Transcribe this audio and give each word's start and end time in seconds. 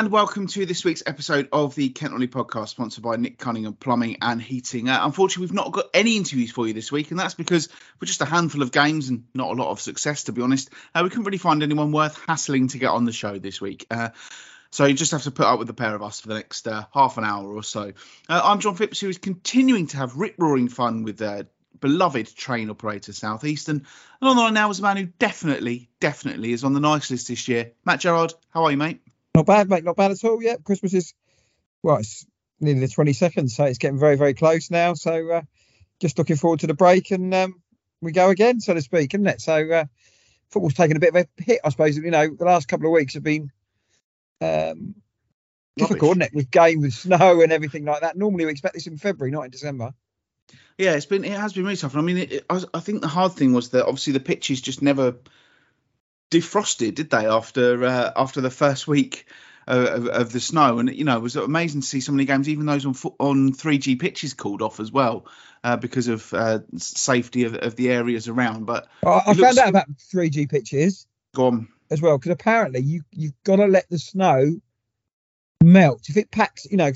And 0.00 0.10
welcome 0.10 0.46
to 0.46 0.64
this 0.64 0.82
week's 0.82 1.02
episode 1.04 1.50
of 1.52 1.74
the 1.74 1.90
Kent 1.90 2.12
Non-League 2.12 2.30
podcast, 2.30 2.68
sponsored 2.68 3.04
by 3.04 3.16
Nick 3.16 3.36
Cunningham 3.36 3.74
Plumbing 3.74 4.16
and 4.22 4.40
Heating. 4.40 4.88
Uh, 4.88 4.98
unfortunately, 5.02 5.42
we've 5.42 5.52
not 5.52 5.72
got 5.72 5.90
any 5.92 6.16
interviews 6.16 6.50
for 6.50 6.66
you 6.66 6.72
this 6.72 6.90
week, 6.90 7.10
and 7.10 7.20
that's 7.20 7.34
because 7.34 7.68
we're 8.00 8.06
just 8.06 8.22
a 8.22 8.24
handful 8.24 8.62
of 8.62 8.72
games 8.72 9.10
and 9.10 9.24
not 9.34 9.50
a 9.50 9.62
lot 9.62 9.70
of 9.70 9.78
success, 9.78 10.24
to 10.24 10.32
be 10.32 10.40
honest. 10.40 10.70
Uh, 10.94 11.02
we 11.04 11.10
couldn't 11.10 11.26
really 11.26 11.36
find 11.36 11.62
anyone 11.62 11.92
worth 11.92 12.18
hassling 12.26 12.68
to 12.68 12.78
get 12.78 12.88
on 12.88 13.04
the 13.04 13.12
show 13.12 13.38
this 13.38 13.60
week. 13.60 13.86
Uh, 13.90 14.08
so 14.70 14.86
you 14.86 14.94
just 14.94 15.12
have 15.12 15.24
to 15.24 15.30
put 15.30 15.44
up 15.44 15.58
with 15.58 15.68
the 15.68 15.74
pair 15.74 15.94
of 15.94 16.02
us 16.02 16.18
for 16.18 16.28
the 16.28 16.34
next 16.36 16.66
uh, 16.66 16.86
half 16.94 17.18
an 17.18 17.24
hour 17.24 17.54
or 17.54 17.62
so. 17.62 17.92
Uh, 18.26 18.40
I'm 18.42 18.60
John 18.60 18.76
Phipps, 18.76 19.00
who 19.00 19.10
is 19.10 19.18
continuing 19.18 19.88
to 19.88 19.98
have 19.98 20.16
rip 20.16 20.36
roaring 20.38 20.68
fun 20.68 21.02
with 21.02 21.20
beloved 21.78 22.34
train 22.38 22.70
operator 22.70 23.12
Southeastern. 23.12 23.76
And 24.22 24.30
on 24.30 24.36
the 24.36 24.42
line 24.44 24.54
now 24.54 24.70
is 24.70 24.78
a 24.78 24.82
man 24.82 24.96
who 24.96 25.04
definitely, 25.18 25.90
definitely 26.00 26.52
is 26.52 26.64
on 26.64 26.72
the 26.72 26.80
nice 26.80 27.10
list 27.10 27.28
this 27.28 27.48
year. 27.48 27.72
Matt 27.84 28.00
Gerard, 28.00 28.32
how 28.48 28.64
are 28.64 28.70
you, 28.70 28.78
mate? 28.78 29.02
Not 29.34 29.46
bad, 29.46 29.68
mate. 29.68 29.84
Not 29.84 29.96
bad 29.96 30.10
at 30.10 30.24
all. 30.24 30.42
Yeah, 30.42 30.56
Christmas 30.64 30.94
is 30.94 31.14
well, 31.82 31.96
it's 31.96 32.26
nearly 32.60 32.80
the 32.80 32.86
22nd, 32.86 33.50
so 33.50 33.64
it's 33.64 33.78
getting 33.78 33.98
very, 33.98 34.16
very 34.16 34.34
close 34.34 34.70
now. 34.70 34.94
So 34.94 35.30
uh, 35.30 35.42
just 36.00 36.18
looking 36.18 36.36
forward 36.36 36.60
to 36.60 36.66
the 36.66 36.74
break 36.74 37.10
and 37.10 37.32
um, 37.34 37.62
we 38.00 38.12
go 38.12 38.30
again, 38.30 38.60
so 38.60 38.74
to 38.74 38.82
speak, 38.82 39.14
isn't 39.14 39.26
it? 39.26 39.40
So 39.40 39.70
uh, 39.70 39.84
football's 40.50 40.74
taken 40.74 40.96
a 40.96 41.00
bit 41.00 41.14
of 41.14 41.16
a 41.16 41.42
hit, 41.42 41.60
I 41.64 41.70
suppose. 41.70 41.96
You 41.96 42.10
know, 42.10 42.28
the 42.28 42.44
last 42.44 42.68
couple 42.68 42.86
of 42.86 42.92
weeks 42.92 43.14
have 43.14 43.22
been 43.22 43.50
um, 44.40 44.94
difficult, 45.76 46.12
isn't 46.12 46.22
it? 46.22 46.34
With 46.34 46.50
game, 46.50 46.80
with 46.80 46.94
snow 46.94 47.40
and 47.40 47.52
everything 47.52 47.84
like 47.84 48.02
that. 48.02 48.16
Normally 48.16 48.46
we 48.46 48.52
expect 48.52 48.74
this 48.74 48.86
in 48.86 48.98
February, 48.98 49.30
not 49.30 49.44
in 49.44 49.50
December. 49.50 49.94
Yeah, 50.76 50.92
it's 50.92 51.06
been 51.06 51.24
it 51.24 51.38
has 51.38 51.52
been 51.52 51.64
really 51.64 51.76
tough. 51.76 51.96
I 51.96 52.00
mean, 52.00 52.16
it, 52.16 52.32
it, 52.32 52.46
I, 52.48 52.62
I 52.74 52.80
think 52.80 53.02
the 53.02 53.08
hard 53.08 53.32
thing 53.32 53.52
was 53.52 53.70
that 53.70 53.84
obviously 53.84 54.14
the 54.14 54.20
pitches 54.20 54.60
just 54.60 54.82
never 54.82 55.16
defrosted, 56.30 56.94
did 56.94 57.10
they? 57.10 57.26
After 57.26 57.84
uh, 57.84 58.12
after 58.16 58.40
the 58.40 58.50
first 58.50 58.86
week 58.86 59.26
of, 59.66 60.06
of, 60.06 60.32
the 60.32 60.40
snow, 60.40 60.78
and 60.78 60.94
you 60.94 61.04
know 61.04 61.16
it 61.16 61.22
was 61.22 61.36
amazing 61.36 61.80
to 61.82 61.86
see 61.86 62.00
so 62.00 62.12
many 62.12 62.24
games, 62.24 62.48
even 62.48 62.66
those 62.66 62.86
on 62.86 62.94
on 63.18 63.52
3G 63.52 64.00
pitches 64.00 64.34
called 64.34 64.62
off 64.62 64.80
as 64.80 64.90
well 64.90 65.26
uh, 65.62 65.76
because 65.76 66.08
of 66.08 66.32
uh, 66.32 66.60
safety 66.76 67.44
of, 67.44 67.54
of, 67.54 67.76
the 67.76 67.90
areas 67.90 68.28
around. 68.28 68.66
But 68.66 68.88
I, 69.04 69.22
I 69.26 69.34
found 69.34 69.58
out 69.58 69.68
about 69.68 69.88
3G 70.12 70.48
pitches. 70.48 71.06
Go 71.34 71.46
on. 71.46 71.68
As 71.90 72.00
well, 72.00 72.18
because 72.18 72.32
apparently 72.32 72.80
you 72.80 73.02
you've 73.10 73.42
got 73.44 73.56
to 73.56 73.66
let 73.66 73.88
the 73.90 73.98
snow 73.98 74.60
melt. 75.62 76.08
If 76.08 76.16
it 76.16 76.30
packs, 76.30 76.66
you 76.70 76.76
know, 76.76 76.92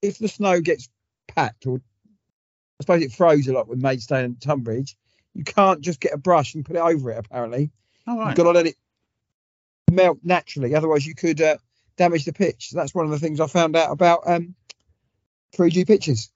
if 0.00 0.18
the 0.18 0.28
snow 0.28 0.60
gets 0.60 0.88
packed, 1.26 1.66
or 1.66 1.76
I 1.76 2.82
suppose 2.82 3.02
it 3.02 3.12
froze 3.12 3.48
a 3.48 3.52
lot 3.52 3.68
with 3.68 3.82
Maidstone 3.82 4.24
and 4.24 4.40
Tonbridge, 4.40 4.96
you 5.34 5.44
can't 5.44 5.82
just 5.82 6.00
get 6.00 6.14
a 6.14 6.18
brush 6.18 6.54
and 6.54 6.64
put 6.64 6.76
it 6.76 6.82
over 6.82 7.10
it. 7.10 7.18
Apparently, 7.18 7.70
Oh, 8.08 8.18
right. 8.18 8.28
You've 8.28 8.36
got 8.36 8.44
to 8.44 8.50
let 8.52 8.66
it 8.66 8.76
melt 9.90 10.18
naturally, 10.24 10.74
otherwise 10.74 11.06
you 11.06 11.14
could 11.14 11.40
uh, 11.42 11.58
damage 11.98 12.24
the 12.24 12.32
pitch. 12.32 12.70
That's 12.72 12.94
one 12.94 13.04
of 13.04 13.10
the 13.10 13.18
things 13.18 13.38
I 13.38 13.46
found 13.46 13.76
out 13.76 13.92
about 13.92 14.22
um, 14.26 14.54
3G 15.54 15.86
pitches. 15.86 16.30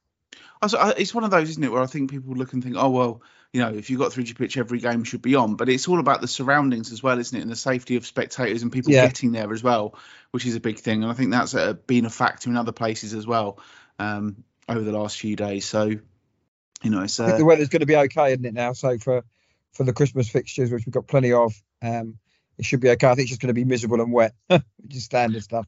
It's 0.63 1.15
one 1.15 1.25
of 1.25 1.31
those, 1.31 1.51
isn't 1.51 1.65
it, 1.65 1.73
where 1.73 1.83
I 1.83 1.87
think 1.87 2.11
people 2.11 2.35
look 2.35 2.53
and 2.53 2.63
think, 2.63 2.77
oh 2.79 2.91
well, 2.91 3.23
you 3.55 3.61
know, 3.61 3.71
if 3.71 3.89
you've 3.89 3.99
got 3.99 4.13
3G 4.13 4.37
pitch, 4.37 4.57
every 4.59 4.81
game 4.81 5.03
should 5.05 5.23
be 5.23 5.35
on. 5.35 5.57
But 5.57 5.71
it's 5.71 5.89
all 5.89 5.99
about 5.99 6.21
the 6.21 6.29
surroundings 6.29 6.93
as 6.93 7.03
well, 7.03 7.19
isn't 7.19 7.37
it, 7.37 7.43
and 7.43 7.51
the 7.51 7.57
safety 7.57 7.97
of 7.97 8.07
spectators 8.07 8.63
and 8.63 8.71
people 8.71 8.93
yeah. 8.93 9.07
getting 9.07 9.33
there 9.33 9.53
as 9.53 9.63
well, 9.63 9.95
which 10.31 10.45
is 10.45 10.55
a 10.55 10.61
big 10.61 10.79
thing. 10.79 11.03
And 11.03 11.11
I 11.11 11.15
think 11.15 11.31
that's 11.31 11.55
uh, 11.55 11.73
been 11.73 12.05
a 12.05 12.11
factor 12.11 12.51
in 12.51 12.57
other 12.57 12.73
places 12.73 13.15
as 13.15 13.27
well 13.27 13.59
um, 13.99 14.45
over 14.69 14.83
the 14.83 14.93
last 14.93 15.19
few 15.19 15.37
days. 15.37 15.65
So, 15.65 15.87
you 15.87 16.91
know, 16.91 17.03
it's, 17.03 17.19
uh, 17.19 17.37
the 17.37 17.45
weather's 17.45 17.69
going 17.69 17.81
to 17.81 17.87
be 17.87 17.97
okay, 17.97 18.33
isn't 18.33 18.45
it 18.45 18.55
now? 18.55 18.73
So 18.73 18.99
for 18.99 19.25
for 19.73 19.85
the 19.85 19.93
Christmas 19.93 20.29
fixtures, 20.29 20.71
which 20.71 20.87
we've 20.87 20.93
got 20.93 21.07
plenty 21.07 21.33
of. 21.33 21.55
Um, 21.81 22.19
it 22.59 22.65
should 22.65 22.81
be 22.81 22.91
okay. 22.91 23.07
I 23.07 23.15
think 23.15 23.25
it's 23.25 23.31
just 23.31 23.41
going 23.41 23.49
to 23.49 23.55
be 23.55 23.65
miserable 23.65 24.01
and 24.01 24.13
wet, 24.13 24.35
which 24.47 24.63
is 24.95 25.05
standard 25.05 25.43
stuff. 25.43 25.67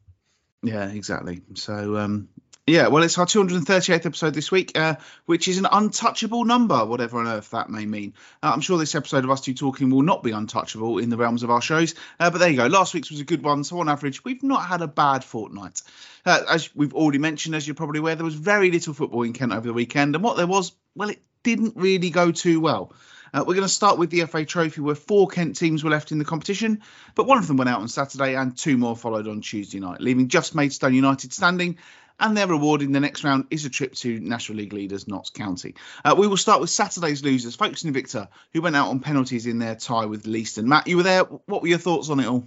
Yeah, 0.63 0.89
exactly. 0.89 1.43
So, 1.55 1.97
um, 1.97 2.29
yeah, 2.67 2.89
well, 2.89 3.03
it's 3.03 3.19
our 3.19 3.27
238th 3.27 4.07
episode 4.07 4.33
this 4.33 4.51
week, 4.51 4.79
uh, 4.79 4.95
which 5.27 5.49
is 5.49 5.59
an 5.59 5.67
untouchable 5.71 6.47
number, 6.47 6.83
whatever 6.87 7.21
on 7.21 7.27
earth 7.27 7.51
that 7.51 7.69
may 7.69 7.85
mean. 7.85 8.15
Uh, 8.43 8.53
I'm 8.55 8.63
sure 8.63 8.79
this 8.79 8.95
episode 8.95 9.25
of 9.25 9.31
us 9.31 9.43
two 9.43 9.53
talking 9.53 9.91
will 9.91 10.03
not 10.03 10.23
be 10.23 10.31
untouchable 10.31 10.97
in 10.99 11.11
the 11.11 11.19
realms 11.19 11.43
of 11.43 11.51
our 11.51 11.61
shows, 11.61 11.95
uh, 12.19 12.31
but 12.31 12.39
there 12.39 12.49
you 12.49 12.57
go. 12.57 12.67
Last 12.67 12.95
week's 12.95 13.11
was 13.11 13.21
a 13.21 13.25
good 13.25 13.43
one, 13.43 13.65
so 13.65 13.81
on 13.81 13.91
average, 13.91 14.25
we've 14.25 14.43
not 14.43 14.65
had 14.65 14.81
a 14.81 14.89
bad 14.89 15.25
fortnight. 15.25 15.83
Uh, 16.25 16.41
as 16.49 16.75
we've 16.75 16.95
already 16.95 17.19
mentioned, 17.19 17.55
as 17.55 17.69
you're 17.69 17.75
probably 17.75 17.99
aware, 17.99 18.15
there 18.15 18.25
was 18.25 18.35
very 18.35 18.71
little 18.71 18.95
football 18.95 19.25
in 19.25 19.35
Kent 19.35 19.53
over 19.53 19.67
the 19.67 19.75
weekend, 19.75 20.15
and 20.15 20.25
what 20.25 20.39
there 20.39 20.47
was, 20.47 20.73
well, 20.95 21.11
it 21.11 21.21
didn't 21.43 21.77
really 21.77 22.09
go 22.09 22.33
too 22.33 22.61
well. 22.61 22.95
Uh, 23.35 23.43
we're 23.45 23.55
going 23.55 23.67
to 23.67 23.69
start 23.69 23.99
with 23.99 24.11
the 24.11 24.25
FA 24.27 24.45
Trophy, 24.45 24.81
where 24.81 24.95
four 24.95 25.27
Kent 25.27 25.57
teams 25.57 25.83
were 25.83 25.91
left 25.91 26.13
in 26.13 26.19
the 26.19 26.25
competition, 26.25 26.83
but 27.17 27.27
one 27.27 27.39
of 27.39 27.49
them 27.49 27.57
went 27.57 27.69
out 27.69 27.81
on 27.81 27.89
Saturday 27.89 28.37
and 28.37 28.57
two 28.57 28.79
more 28.79 28.97
followed 28.97 29.27
on 29.27 29.41
Tuesday 29.41 29.81
night, 29.81 30.01
leaving 30.01 30.29
just 30.29 30.55
Maidstone 30.55 30.95
United 30.95 31.33
standing. 31.33 31.79
And 32.21 32.37
their 32.37 32.47
reward 32.47 32.81
in 32.81 32.93
the 32.93 33.01
next 33.01 33.25
round 33.25 33.47
is 33.51 33.65
a 33.65 33.71
trip 33.71 33.93
to 33.95 34.21
National 34.21 34.59
League 34.59 34.73
leaders 34.73 35.09
Notts 35.09 35.31
County. 35.31 35.75
Uh, 36.05 36.15
we 36.17 36.29
will 36.29 36.37
start 36.37 36.61
with 36.61 36.71
Saturday's 36.71 37.25
losers, 37.25 37.57
Folkestone 37.57 37.93
Invicta, 37.93 38.29
who 38.53 38.63
went 38.63 38.77
out 38.77 38.91
on 38.91 39.01
penalties 39.01 39.47
in 39.47 39.59
their 39.59 39.75
tie 39.75 40.07
with 40.07 40.23
Leiston. 40.23 40.67
Matt, 40.67 40.87
you 40.87 40.97
were 40.97 41.03
there. 41.03 41.25
What 41.25 41.63
were 41.63 41.69
your 41.69 41.79
thoughts 41.79 42.11
on 42.11 42.21
it 42.21 42.27
all? 42.27 42.47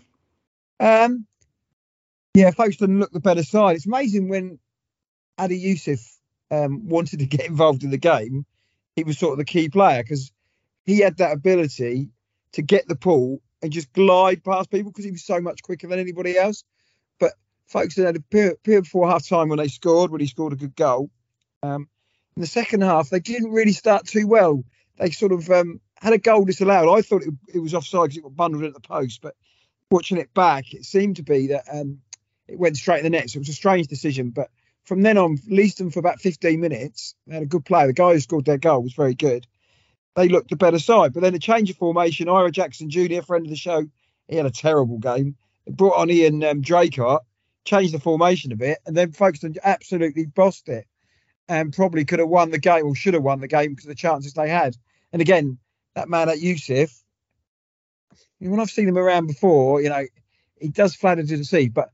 Um, 0.79 1.27
yeah, 2.33 2.51
Folkestone 2.51 2.99
looked 2.99 3.11
the 3.11 3.19
better 3.19 3.43
side. 3.43 3.75
It's 3.75 3.85
amazing 3.85 4.29
when 4.29 4.57
Adi 5.37 5.57
Youssef 5.57 5.99
um, 6.49 6.87
wanted 6.87 7.19
to 7.19 7.25
get 7.25 7.45
involved 7.45 7.83
in 7.83 7.89
the 7.89 7.97
game, 7.97 8.45
he 8.95 9.03
was 9.03 9.17
sort 9.17 9.33
of 9.33 9.37
the 9.37 9.45
key 9.45 9.67
player 9.67 10.01
because 10.01 10.31
he 10.87 10.99
had 10.99 11.17
that 11.17 11.33
ability 11.33 12.09
to 12.53 12.61
get 12.61 12.87
the 12.87 12.95
ball 12.95 13.41
and 13.61 13.73
just 13.73 13.91
glide 13.91 14.43
past 14.43 14.71
people 14.71 14.89
because 14.89 15.03
he 15.03 15.11
was 15.11 15.23
so 15.23 15.41
much 15.41 15.61
quicker 15.61 15.85
than 15.85 15.99
anybody 15.99 16.37
else. 16.37 16.63
But 17.19 17.33
Folkestone 17.67 18.05
had 18.05 18.15
a 18.15 18.21
period, 18.21 18.57
before 18.63 19.09
half 19.09 19.27
time 19.27 19.49
when 19.49 19.59
they 19.59 19.67
scored, 19.67 20.11
when 20.11 20.21
he 20.21 20.27
scored 20.27 20.53
a 20.53 20.55
good 20.55 20.75
goal. 20.77 21.11
Um, 21.61 21.89
in 22.37 22.41
the 22.41 22.47
second 22.47 22.81
half, 22.81 23.09
they 23.09 23.19
didn't 23.19 23.51
really 23.51 23.73
start 23.73 24.07
too 24.07 24.27
well. 24.27 24.63
They 24.97 25.11
sort 25.11 25.33
of 25.33 25.49
um, 25.49 25.81
had 25.97 26.13
a 26.13 26.17
goal 26.17 26.45
disallowed. 26.45 26.97
I 26.97 27.01
thought 27.01 27.23
it, 27.23 27.33
it 27.53 27.59
was 27.59 27.73
offside 27.73 28.03
because 28.03 28.17
it 28.17 28.23
got 28.23 28.35
bundled 28.37 28.63
at 28.63 28.73
the 28.73 28.79
post, 28.79 29.21
but 29.21 29.35
watching 29.91 30.17
it 30.17 30.33
back, 30.33 30.73
it 30.73 30.85
seemed 30.85 31.17
to 31.17 31.23
be 31.23 31.47
that 31.47 31.65
um, 31.69 31.99
it 32.47 32.57
went 32.57 32.77
straight 32.77 32.99
in 32.99 33.03
the 33.03 33.09
net. 33.09 33.29
So 33.29 33.37
it 33.37 33.41
was 33.41 33.49
a 33.49 33.53
strange 33.53 33.87
decision. 33.87 34.29
But 34.29 34.51
from 34.85 35.01
then 35.01 35.17
on, 35.17 35.37
Leiston 35.49 35.91
for 35.91 35.99
about 35.99 36.21
15 36.21 36.61
minutes, 36.61 37.13
they 37.27 37.33
had 37.33 37.43
a 37.43 37.47
good 37.47 37.65
player. 37.65 37.87
The 37.87 37.93
guy 37.93 38.13
who 38.13 38.19
scored 38.21 38.45
their 38.45 38.57
goal 38.57 38.83
was 38.83 38.93
very 38.93 39.15
good 39.15 39.45
they 40.17 40.28
looked 40.28 40.50
the 40.50 40.55
better 40.55 40.79
side. 40.79 41.13
But 41.13 41.22
then 41.22 41.35
a 41.35 41.39
change 41.39 41.69
of 41.69 41.78
formation, 41.78 42.28
Ira 42.28 42.51
Jackson 42.51 42.89
Jr., 42.89 43.22
friend 43.22 43.45
of 43.45 43.51
the 43.51 43.55
show, 43.55 43.85
he 44.28 44.35
had 44.35 44.47
a 44.47 44.51
terrible 44.51 44.97
game. 44.97 45.38
Brought 45.69 45.95
on 45.95 46.09
Ian 46.09 46.44
um, 46.44 46.61
Draycott, 46.63 47.19
changed 47.66 47.94
the 47.94 48.00
formation 48.00 48.51
a 48.51 48.55
bit, 48.55 48.79
and 48.85 48.97
then 48.97 49.11
Folkestone 49.11 49.53
absolutely 49.63 50.25
bossed 50.25 50.69
it 50.69 50.88
and 51.47 51.72
probably 51.72 52.03
could 52.03 52.19
have 52.19 52.28
won 52.28 52.50
the 52.50 52.57
game 52.57 52.85
or 52.85 52.95
should 52.95 53.13
have 53.13 53.23
won 53.23 53.39
the 53.39 53.47
game 53.47 53.69
because 53.72 53.85
of 53.85 53.89
the 53.89 53.95
chances 53.95 54.33
they 54.33 54.50
had. 54.50 54.75
And 55.13 55.22
again, 55.22 55.59
that 55.94 56.09
man 56.09 56.29
at 56.29 56.39
Youssef, 56.39 56.91
when 58.39 58.59
I've 58.59 58.72
seen 58.72 58.88
him 58.88 58.97
around 58.97 59.28
before, 59.28 59.81
you 59.81 59.89
know, 59.89 60.03
he 60.59 60.69
does 60.69 60.95
flatter 60.95 61.23
to 61.23 61.38
the 61.38 61.45
sea, 61.45 61.69
but 61.69 61.89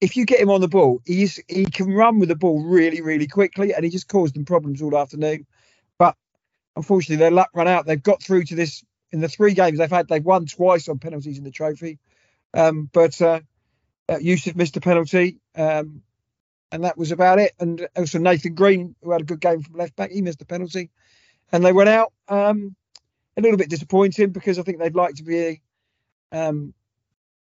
if 0.00 0.16
you 0.16 0.26
get 0.26 0.40
him 0.40 0.50
on 0.50 0.60
the 0.60 0.68
ball, 0.68 1.00
he's 1.04 1.40
he 1.48 1.64
can 1.64 1.92
run 1.92 2.20
with 2.20 2.28
the 2.28 2.36
ball 2.36 2.62
really, 2.62 3.00
really 3.00 3.26
quickly, 3.26 3.74
and 3.74 3.84
he 3.84 3.90
just 3.90 4.08
caused 4.08 4.36
them 4.36 4.44
problems 4.44 4.80
all 4.80 4.96
afternoon 4.96 5.46
unfortunately, 6.76 7.16
their 7.16 7.30
luck 7.30 7.50
ran 7.54 7.68
out. 7.68 7.86
They've 7.86 8.02
got 8.02 8.22
through 8.22 8.44
to 8.44 8.54
this 8.54 8.84
in 9.10 9.20
the 9.20 9.28
three 9.28 9.54
games 9.54 9.78
they've 9.78 9.90
had. 9.90 10.08
They've 10.08 10.24
won 10.24 10.46
twice 10.46 10.88
on 10.88 10.98
penalties 10.98 11.38
in 11.38 11.44
the 11.44 11.50
trophy, 11.50 11.98
um, 12.54 12.88
but 12.92 13.20
uh, 13.20 13.40
uh, 14.08 14.18
Youssef 14.18 14.54
missed 14.54 14.76
a 14.76 14.80
penalty, 14.80 15.40
um, 15.56 16.02
and 16.70 16.84
that 16.84 16.98
was 16.98 17.12
about 17.12 17.38
it. 17.38 17.52
And 17.58 17.88
also 17.96 18.18
Nathan 18.18 18.54
Green, 18.54 18.94
who 19.02 19.12
had 19.12 19.22
a 19.22 19.24
good 19.24 19.40
game 19.40 19.62
from 19.62 19.78
left 19.78 19.96
back, 19.96 20.10
he 20.10 20.22
missed 20.22 20.42
a 20.42 20.46
penalty, 20.46 20.90
and 21.50 21.64
they 21.64 21.72
went 21.72 21.88
out. 21.88 22.12
Um, 22.28 22.76
a 23.36 23.42
little 23.42 23.58
bit 23.58 23.68
disappointing 23.68 24.30
because 24.30 24.58
I 24.58 24.62
think 24.62 24.78
they'd 24.78 24.94
like 24.94 25.16
to 25.16 25.22
be, 25.22 25.60
um, 26.32 26.72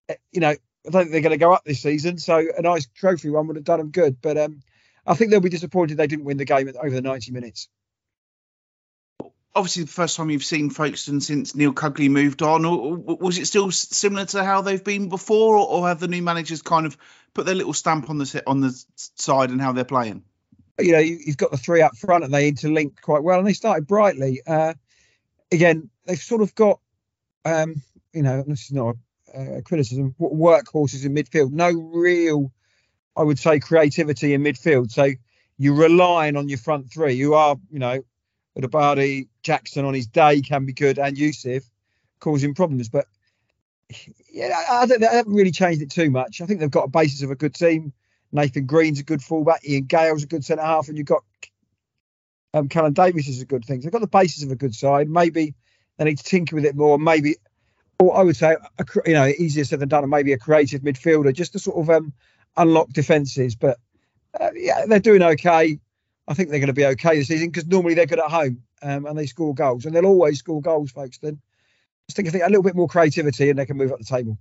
eh, 0.09 0.17
you 0.33 0.41
know, 0.41 0.49
I 0.49 0.91
don't 0.91 1.03
think 1.03 1.13
they're 1.13 1.21
going 1.21 1.31
to 1.31 1.37
go 1.37 1.53
up 1.53 1.65
this 1.65 1.83
season. 1.83 2.19
So 2.19 2.45
a 2.57 2.63
nice 2.63 2.89
trophy 2.95 3.31
one 3.31 3.47
would 3.47 3.57
have 3.57 3.65
done 3.65 3.79
them 3.79 3.91
good. 3.91 4.21
But 4.21 4.37
um, 4.37 4.61
I 5.07 5.15
think 5.15 5.31
they'll 5.31 5.41
be 5.41 5.51
disappointed 5.51 5.97
they 5.97 6.09
didn't 6.09 6.25
win 6.25 6.37
the 6.37 6.45
game 6.45 6.69
over 6.83 6.91
the 6.91 7.01
90 7.01 7.31
minutes 7.31 7.69
obviously 9.59 9.83
the 9.83 9.91
first 9.91 10.17
time 10.17 10.31
you've 10.31 10.45
seen 10.45 10.71
Folkestone 10.71 11.21
since 11.21 11.55
Neil 11.55 11.73
Cugley 11.73 12.09
moved 12.09 12.43
on, 12.43 12.63
was 13.05 13.39
it 13.39 13.47
still 13.47 13.71
similar 13.73 14.25
to 14.27 14.45
how 14.45 14.63
they've 14.63 14.83
been 14.83 15.09
before, 15.09 15.57
or 15.57 15.89
have 15.89 15.99
the 15.99 16.07
new 16.07 16.23
managers 16.23 16.63
kind 16.63 16.87
of 16.87 16.97
put 17.35 17.45
their 17.45 17.57
little 17.57 17.75
stamp 17.75 18.09
on 18.09 18.19
the 18.19 18.43
on 18.47 18.61
the 18.61 18.85
side 18.95 19.51
and 19.51 19.61
how 19.61 19.73
they're 19.73 19.85
playing? 19.85 20.23
You 20.79 20.93
know, 20.93 21.01
you've 21.01 21.37
got 21.37 21.51
the 21.51 21.57
three 21.57 21.83
up 21.83 21.97
front, 21.97 22.23
and 22.23 22.33
they 22.33 22.51
interlink 22.51 23.01
quite 23.01 23.25
well, 23.25 23.39
and 23.39 23.47
they 23.47 23.53
started 23.53 23.87
brightly. 23.89 24.41
Uh, 24.47 24.75
again, 25.51 25.91
they've 26.07 26.17
sort 26.17 26.41
of 26.41 26.55
got, 26.55 26.79
um, 27.45 27.83
you 28.13 28.23
know, 28.23 28.45
this 28.47 28.67
is 28.67 28.73
not 28.73 28.95
a, 29.35 29.57
a 29.57 29.63
criticism, 29.63 30.15
workhorses 30.21 31.05
in 31.05 31.15
midfield. 31.15 31.51
No 31.51 31.73
real, 31.73 32.53
I 33.17 33.25
would 33.25 33.41
say, 33.41 33.59
creativity 33.59 34.35
in 34.35 34.43
midfield. 34.45 34.93
So 34.93 35.11
you're 35.59 35.75
relying 35.75 36.37
on 36.37 36.49
your 36.49 36.59
front 36.59 36.93
three, 36.93 37.19
who 37.19 37.35
are, 37.35 37.57
you 37.73 37.81
know, 37.81 38.05
Udabadi, 38.59 39.29
Jackson 39.43 39.85
on 39.85 39.95
his 39.95 40.07
day 40.07 40.41
can 40.41 40.65
be 40.65 40.73
good, 40.73 40.99
and 40.99 41.17
Youssef 41.17 41.65
causing 42.21 42.55
problems. 42.55 42.89
But 42.89 43.07
yeah, 44.31 44.55
I 44.71 44.87
don't. 44.87 45.01
They 45.01 45.07
haven't 45.07 45.35
really 45.35 45.53
changed 45.53 45.83
it 45.83 45.91
too 45.91 46.11
much. 46.11 46.41
I 46.41 46.47
think 46.47 46.61
they've 46.61 46.71
got 46.71 46.85
a 46.85 46.91
basis 46.91 47.23
of 47.23 47.31
a 47.31 47.37
good 47.37 47.55
team. 47.55 47.93
Nathan 48.33 48.67
Green's 48.67 49.01
a 49.01 49.05
good 49.05 49.23
fullback. 49.23 49.67
Ian 49.67 49.85
Gayle's 49.85 50.23
a 50.23 50.27
good 50.27 50.45
centre 50.45 50.63
half, 50.63 50.89
and 50.89 50.99
you've 50.99 51.07
got 51.07 51.23
um, 52.55 52.69
Callum 52.69 52.93
Davis 52.93 53.29
is 53.29 53.41
a 53.41 53.47
good 53.47 53.65
thing. 53.65 53.81
So 53.81 53.87
they've 53.87 53.93
got 53.93 54.01
the 54.01 54.07
basis 54.07 54.43
of 54.43 54.51
a 54.51 54.57
good 54.57 54.75
side. 54.75 55.09
Maybe 55.09 55.55
they 55.97 56.05
need 56.05 56.19
to 56.19 56.25
tinker 56.25 56.57
with 56.57 56.65
it 56.65 56.77
more. 56.77 56.99
Maybe, 56.99 57.37
or 57.99 58.17
I 58.17 58.23
would 58.23 58.37
say, 58.37 58.57
a, 58.79 58.85
you 59.07 59.15
know, 59.15 59.27
easier 59.27 59.65
said 59.65 59.81
than 59.81 59.89
done. 59.89 60.05
And 60.05 60.11
maybe 60.11 60.33
a 60.33 60.39
creative 60.39 60.83
midfielder 60.83 61.33
just 61.33 61.53
to 61.53 61.59
sort 61.59 61.79
of 61.79 61.91
um, 61.91 62.13
unlock 62.57 62.91
defences. 62.91 63.55
But 63.55 63.79
uh, 64.39 64.51
yeah, 64.55 64.85
they're 64.87 65.01
doing 65.01 65.23
okay. 65.23 65.79
I 66.29 66.35
think 66.35 66.51
they're 66.51 66.61
going 66.61 66.69
to 66.69 66.75
be 66.75 66.85
okay 66.85 67.17
this 67.17 67.29
season 67.29 67.49
because 67.49 67.67
normally 67.67 67.95
they're 67.95 68.07
good 68.07 68.19
at 68.19 68.31
home 68.31 68.63
um, 68.83 69.07
and 69.07 69.19
they 69.19 69.27
score 69.27 69.55
goals, 69.55 69.87
and 69.87 69.95
they'll 69.95 70.07
always 70.07 70.39
score 70.39 70.61
goals, 70.61 70.91
folks. 70.91 71.19
Then 71.19 71.41
just 72.07 72.17
think, 72.17 72.29
I 72.29 72.31
think 72.31 72.45
a 72.45 72.49
little 72.49 72.63
bit 72.63 72.77
more 72.77 72.89
creativity, 72.89 73.49
and 73.49 73.59
they 73.59 73.67
can 73.67 73.79
move 73.79 73.93
up 73.93 73.99
the 73.99 74.05
table. 74.05 74.39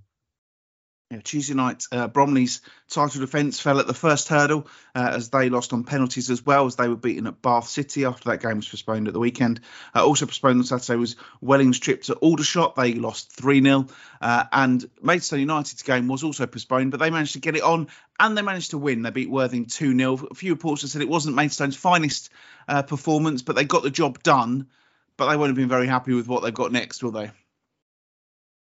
Yeah, 1.09 1.21
Tuesday 1.23 1.53
night, 1.53 1.85
uh, 1.93 2.09
Bromley's 2.09 2.59
title 2.89 3.21
defence 3.21 3.61
fell 3.61 3.79
at 3.79 3.87
the 3.87 3.93
first 3.93 4.27
hurdle 4.27 4.67
uh, 4.93 5.11
as 5.13 5.29
they 5.29 5.47
lost 5.47 5.71
on 5.71 5.85
penalties 5.85 6.29
as 6.29 6.45
well 6.45 6.65
as 6.65 6.75
they 6.75 6.89
were 6.89 6.97
beaten 6.97 7.27
at 7.27 7.41
Bath 7.41 7.69
City 7.69 8.03
after 8.03 8.29
that 8.29 8.41
game 8.41 8.57
was 8.57 8.67
postponed 8.67 9.07
at 9.07 9.13
the 9.13 9.19
weekend. 9.19 9.61
Uh, 9.95 10.05
also 10.05 10.25
postponed 10.25 10.59
on 10.59 10.65
Saturday 10.65 10.97
was 10.97 11.15
Welling's 11.39 11.79
trip 11.79 12.01
to 12.03 12.15
Aldershot. 12.15 12.75
They 12.75 12.93
lost 12.93 13.31
3 13.31 13.63
0. 13.63 13.87
Uh, 14.19 14.43
and 14.51 14.83
Maidstone 15.01 15.39
United's 15.39 15.81
game 15.81 16.09
was 16.09 16.25
also 16.25 16.45
postponed, 16.45 16.91
but 16.91 16.99
they 16.99 17.09
managed 17.09 17.33
to 17.33 17.39
get 17.39 17.55
it 17.55 17.63
on 17.63 17.87
and 18.19 18.37
they 18.37 18.41
managed 18.41 18.71
to 18.71 18.77
win. 18.77 19.01
They 19.01 19.11
beat 19.11 19.29
Worthing 19.29 19.67
2 19.67 19.97
0. 19.97 20.27
A 20.29 20.35
few 20.35 20.51
reports 20.51 20.81
have 20.81 20.91
said 20.91 21.01
it 21.01 21.07
wasn't 21.07 21.37
Maidstone's 21.37 21.77
finest 21.77 22.31
uh, 22.67 22.81
performance, 22.81 23.43
but 23.43 23.55
they 23.55 23.63
got 23.63 23.83
the 23.83 23.89
job 23.89 24.21
done. 24.23 24.67
But 25.15 25.29
they 25.29 25.37
won't 25.37 25.51
have 25.51 25.55
been 25.55 25.69
very 25.69 25.87
happy 25.87 26.13
with 26.13 26.27
what 26.27 26.43
they've 26.43 26.53
got 26.53 26.73
next, 26.73 27.01
will 27.01 27.11
they? 27.11 27.31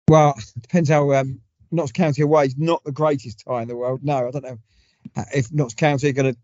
Well, 0.10 0.38
depends 0.62 0.90
how. 0.90 1.14
Um 1.14 1.40
Notts 1.74 1.92
County 1.92 2.22
away 2.22 2.46
is 2.46 2.58
not 2.58 2.84
the 2.84 2.92
greatest 2.92 3.44
tie 3.46 3.62
in 3.62 3.68
the 3.68 3.76
world. 3.76 4.02
No, 4.04 4.28
I 4.28 4.32
don't 4.32 4.44
know 4.44 4.58
if 5.34 5.52
Notts 5.52 5.74
County 5.74 6.10
are 6.10 6.14
going 6.14 6.34
to 6.34 6.40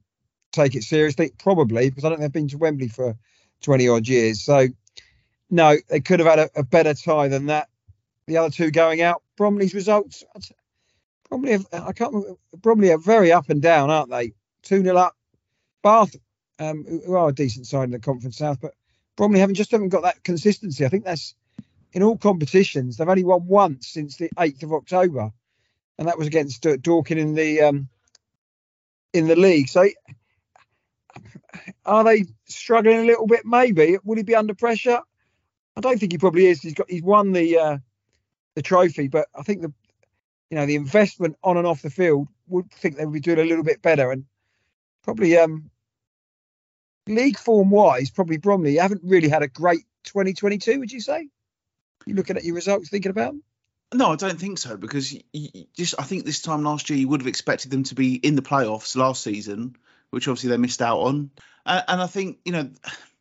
take 0.51 0.75
it 0.75 0.83
seriously. 0.83 1.31
Probably 1.37 1.89
because 1.89 2.03
I 2.05 2.09
don't 2.09 2.19
think 2.19 2.33
they've 2.33 2.41
been 2.41 2.49
to 2.49 2.57
Wembley 2.57 2.87
for 2.87 3.15
20 3.61 3.87
odd 3.87 4.07
years. 4.07 4.41
So 4.41 4.67
no, 5.49 5.77
they 5.89 6.01
could 6.01 6.19
have 6.19 6.27
had 6.27 6.39
a, 6.39 6.49
a 6.55 6.63
better 6.63 6.93
tie 6.93 7.27
than 7.27 7.47
that. 7.47 7.69
The 8.27 8.37
other 8.37 8.49
two 8.49 8.71
going 8.71 9.01
out. 9.01 9.23
Bromley's 9.37 9.73
results 9.73 10.23
probably 11.29 11.53
I 11.53 11.93
can't 11.93 12.13
remember, 12.13 12.37
Bromley 12.57 12.91
are 12.91 12.97
very 12.97 13.31
up 13.31 13.49
and 13.49 13.61
down, 13.61 13.89
aren't 13.89 14.09
they? 14.09 14.33
2 14.63 14.83
0 14.83 14.97
up. 14.97 15.15
Bath, 15.81 16.15
um, 16.57 16.83
who 16.85 17.15
are 17.15 17.29
a 17.29 17.33
decent 17.33 17.65
side 17.65 17.85
in 17.85 17.91
the 17.91 17.99
Conference 17.99 18.37
South, 18.37 18.59
but 18.59 18.73
Bromley 19.15 19.39
haven't 19.39 19.55
just 19.55 19.71
haven't 19.71 19.89
got 19.89 20.03
that 20.03 20.23
consistency. 20.23 20.85
I 20.85 20.89
think 20.89 21.05
that's 21.05 21.35
in 21.93 22.03
all 22.03 22.17
competitions. 22.17 22.97
They've 22.97 23.07
only 23.07 23.23
won 23.23 23.47
once 23.47 23.87
since 23.87 24.17
the 24.17 24.29
8th 24.37 24.63
of 24.63 24.73
October, 24.73 25.31
and 25.97 26.07
that 26.07 26.17
was 26.17 26.27
against 26.27 26.65
uh, 26.65 26.77
Dorking 26.77 27.17
in 27.17 27.33
the 27.33 27.61
um, 27.61 27.89
in 29.13 29.27
the 29.27 29.35
league. 29.35 29.67
So, 29.67 29.87
are 31.85 32.03
they 32.03 32.25
struggling 32.45 32.99
a 32.99 33.05
little 33.05 33.27
bit? 33.27 33.41
Maybe. 33.45 33.97
Will 34.03 34.17
he 34.17 34.23
be 34.23 34.35
under 34.35 34.53
pressure? 34.53 34.99
I 35.75 35.81
don't 35.81 35.99
think 35.99 36.11
he 36.11 36.17
probably 36.17 36.47
is. 36.47 36.61
He's 36.61 36.73
got 36.73 36.89
he's 36.89 37.03
won 37.03 37.31
the 37.31 37.57
uh, 37.57 37.77
the 38.55 38.61
trophy, 38.61 39.07
but 39.07 39.27
I 39.35 39.43
think 39.43 39.61
the 39.61 39.73
you 40.49 40.57
know 40.57 40.65
the 40.65 40.75
investment 40.75 41.37
on 41.43 41.57
and 41.57 41.67
off 41.67 41.81
the 41.81 41.89
field 41.89 42.27
would 42.47 42.71
think 42.71 42.97
they 42.97 43.05
would 43.05 43.13
be 43.13 43.19
doing 43.19 43.39
a 43.39 43.45
little 43.45 43.63
bit 43.63 43.81
better, 43.81 44.11
and 44.11 44.25
probably 45.03 45.37
um 45.37 45.69
league 47.07 47.37
form 47.37 47.71
wise, 47.71 48.11
probably 48.11 48.37
Bromley 48.37 48.75
haven't 48.75 49.01
really 49.03 49.29
had 49.29 49.41
a 49.41 49.47
great 49.47 49.85
2022. 50.03 50.79
Would 50.79 50.91
you 50.91 51.01
say? 51.01 51.29
You 52.05 52.15
looking 52.15 52.37
at 52.37 52.43
your 52.43 52.55
results, 52.55 52.89
thinking 52.89 53.11
about 53.11 53.33
them? 53.33 53.43
No, 53.93 54.11
I 54.11 54.15
don't 54.15 54.39
think 54.39 54.59
so 54.59 54.77
because 54.77 55.11
you, 55.11 55.21
you 55.33 55.65
just 55.75 55.95
I 55.97 56.03
think 56.03 56.23
this 56.23 56.41
time 56.41 56.63
last 56.63 56.89
year 56.89 56.99
you 56.99 57.07
would 57.07 57.21
have 57.21 57.27
expected 57.27 57.71
them 57.71 57.83
to 57.85 57.95
be 57.95 58.15
in 58.15 58.35
the 58.35 58.41
playoffs 58.41 58.95
last 58.95 59.23
season, 59.23 59.75
which 60.11 60.27
obviously 60.27 60.51
they 60.51 60.57
missed 60.57 60.81
out 60.81 60.99
on. 60.99 61.31
And, 61.65 61.83
and 61.87 62.01
I 62.01 62.07
think 62.07 62.39
you 62.45 62.51
know 62.51 62.69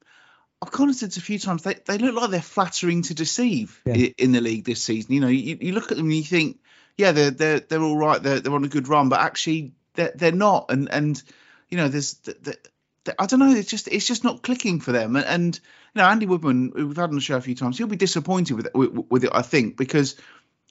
I've 0.63 0.73
commented 0.73 1.17
a 1.17 1.21
few 1.21 1.39
times 1.39 1.63
they, 1.63 1.77
they 1.87 1.99
look 1.99 2.17
like 2.17 2.31
they're 2.31 2.43
flattering 2.43 3.03
to 3.03 3.15
deceive 3.15 3.81
yeah. 3.87 4.09
in, 4.19 4.33
the 4.33 4.41
league 4.41 4.65
this 4.65 4.83
season. 4.83 5.15
You 5.15 5.21
know, 5.21 5.29
you, 5.29 5.57
you 5.61 5.73
look 5.73 5.93
at 5.93 5.97
them 5.97 6.07
and 6.07 6.17
you 6.17 6.25
think, 6.25 6.59
yeah, 6.97 7.13
they're 7.13 7.31
they're 7.31 7.61
they're 7.61 7.83
all 7.83 7.97
right, 7.97 8.21
they're 8.21 8.41
they're 8.41 8.55
on 8.55 8.65
a 8.65 8.69
good 8.69 8.89
run, 8.89 9.09
but 9.09 9.21
actually 9.21 9.73
they're 9.95 10.13
they're 10.15 10.33
not. 10.33 10.67
And 10.71 10.91
and 10.91 11.23
you 11.71 11.77
know, 11.77 11.89
there's 11.89 12.15
I 13.19 13.27
don't 13.27 13.41
know. 13.41 13.51
It's 13.51 13.71
just 13.71 13.89
it's 13.89 14.07
just 14.07 14.25
not 14.25 14.43
clicking 14.43 14.81
for 14.81 14.93
them. 14.93 15.17
And, 15.17 15.25
and 15.27 15.61
you 15.95 16.03
know, 16.03 16.09
Andy 16.09 16.27
Woodman, 16.27 16.73
we've 16.75 16.97
had 16.97 17.11
on 17.11 17.15
the 17.15 17.21
show 17.21 17.37
a 17.37 17.41
few 17.41 17.55
times, 17.55 17.79
he'll 17.79 17.87
be 17.87 17.97
disappointed 17.97 18.55
with 18.55 18.67
it, 18.67 18.75
with, 18.75 19.25
it. 19.25 19.31
I 19.33 19.43
think 19.43 19.77
because 19.77 20.17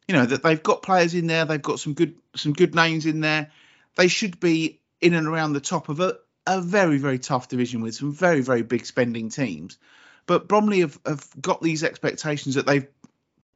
you 0.07 0.15
know 0.15 0.25
that 0.25 0.43
they've 0.43 0.61
got 0.61 0.81
players 0.81 1.13
in 1.13 1.27
there, 1.27 1.45
they've 1.45 1.61
got 1.61 1.79
some 1.79 1.93
good 1.93 2.15
some 2.35 2.53
good 2.53 2.75
names 2.75 3.05
in 3.05 3.19
there. 3.19 3.51
They 3.95 4.07
should 4.07 4.39
be 4.39 4.79
in 5.01 5.13
and 5.13 5.27
around 5.27 5.53
the 5.53 5.61
top 5.61 5.89
of 5.89 5.99
a, 5.99 6.17
a 6.45 6.61
very 6.61 6.97
very 6.97 7.19
tough 7.19 7.49
division 7.49 7.81
with 7.81 7.95
some 7.95 8.13
very 8.13 8.41
very 8.41 8.61
big 8.61 8.85
spending 8.85 9.29
teams. 9.29 9.77
But 10.25 10.47
Bromley 10.47 10.81
have, 10.81 10.99
have 11.05 11.25
got 11.41 11.61
these 11.61 11.83
expectations 11.83 12.55
that 12.55 12.65
they've 12.65 12.87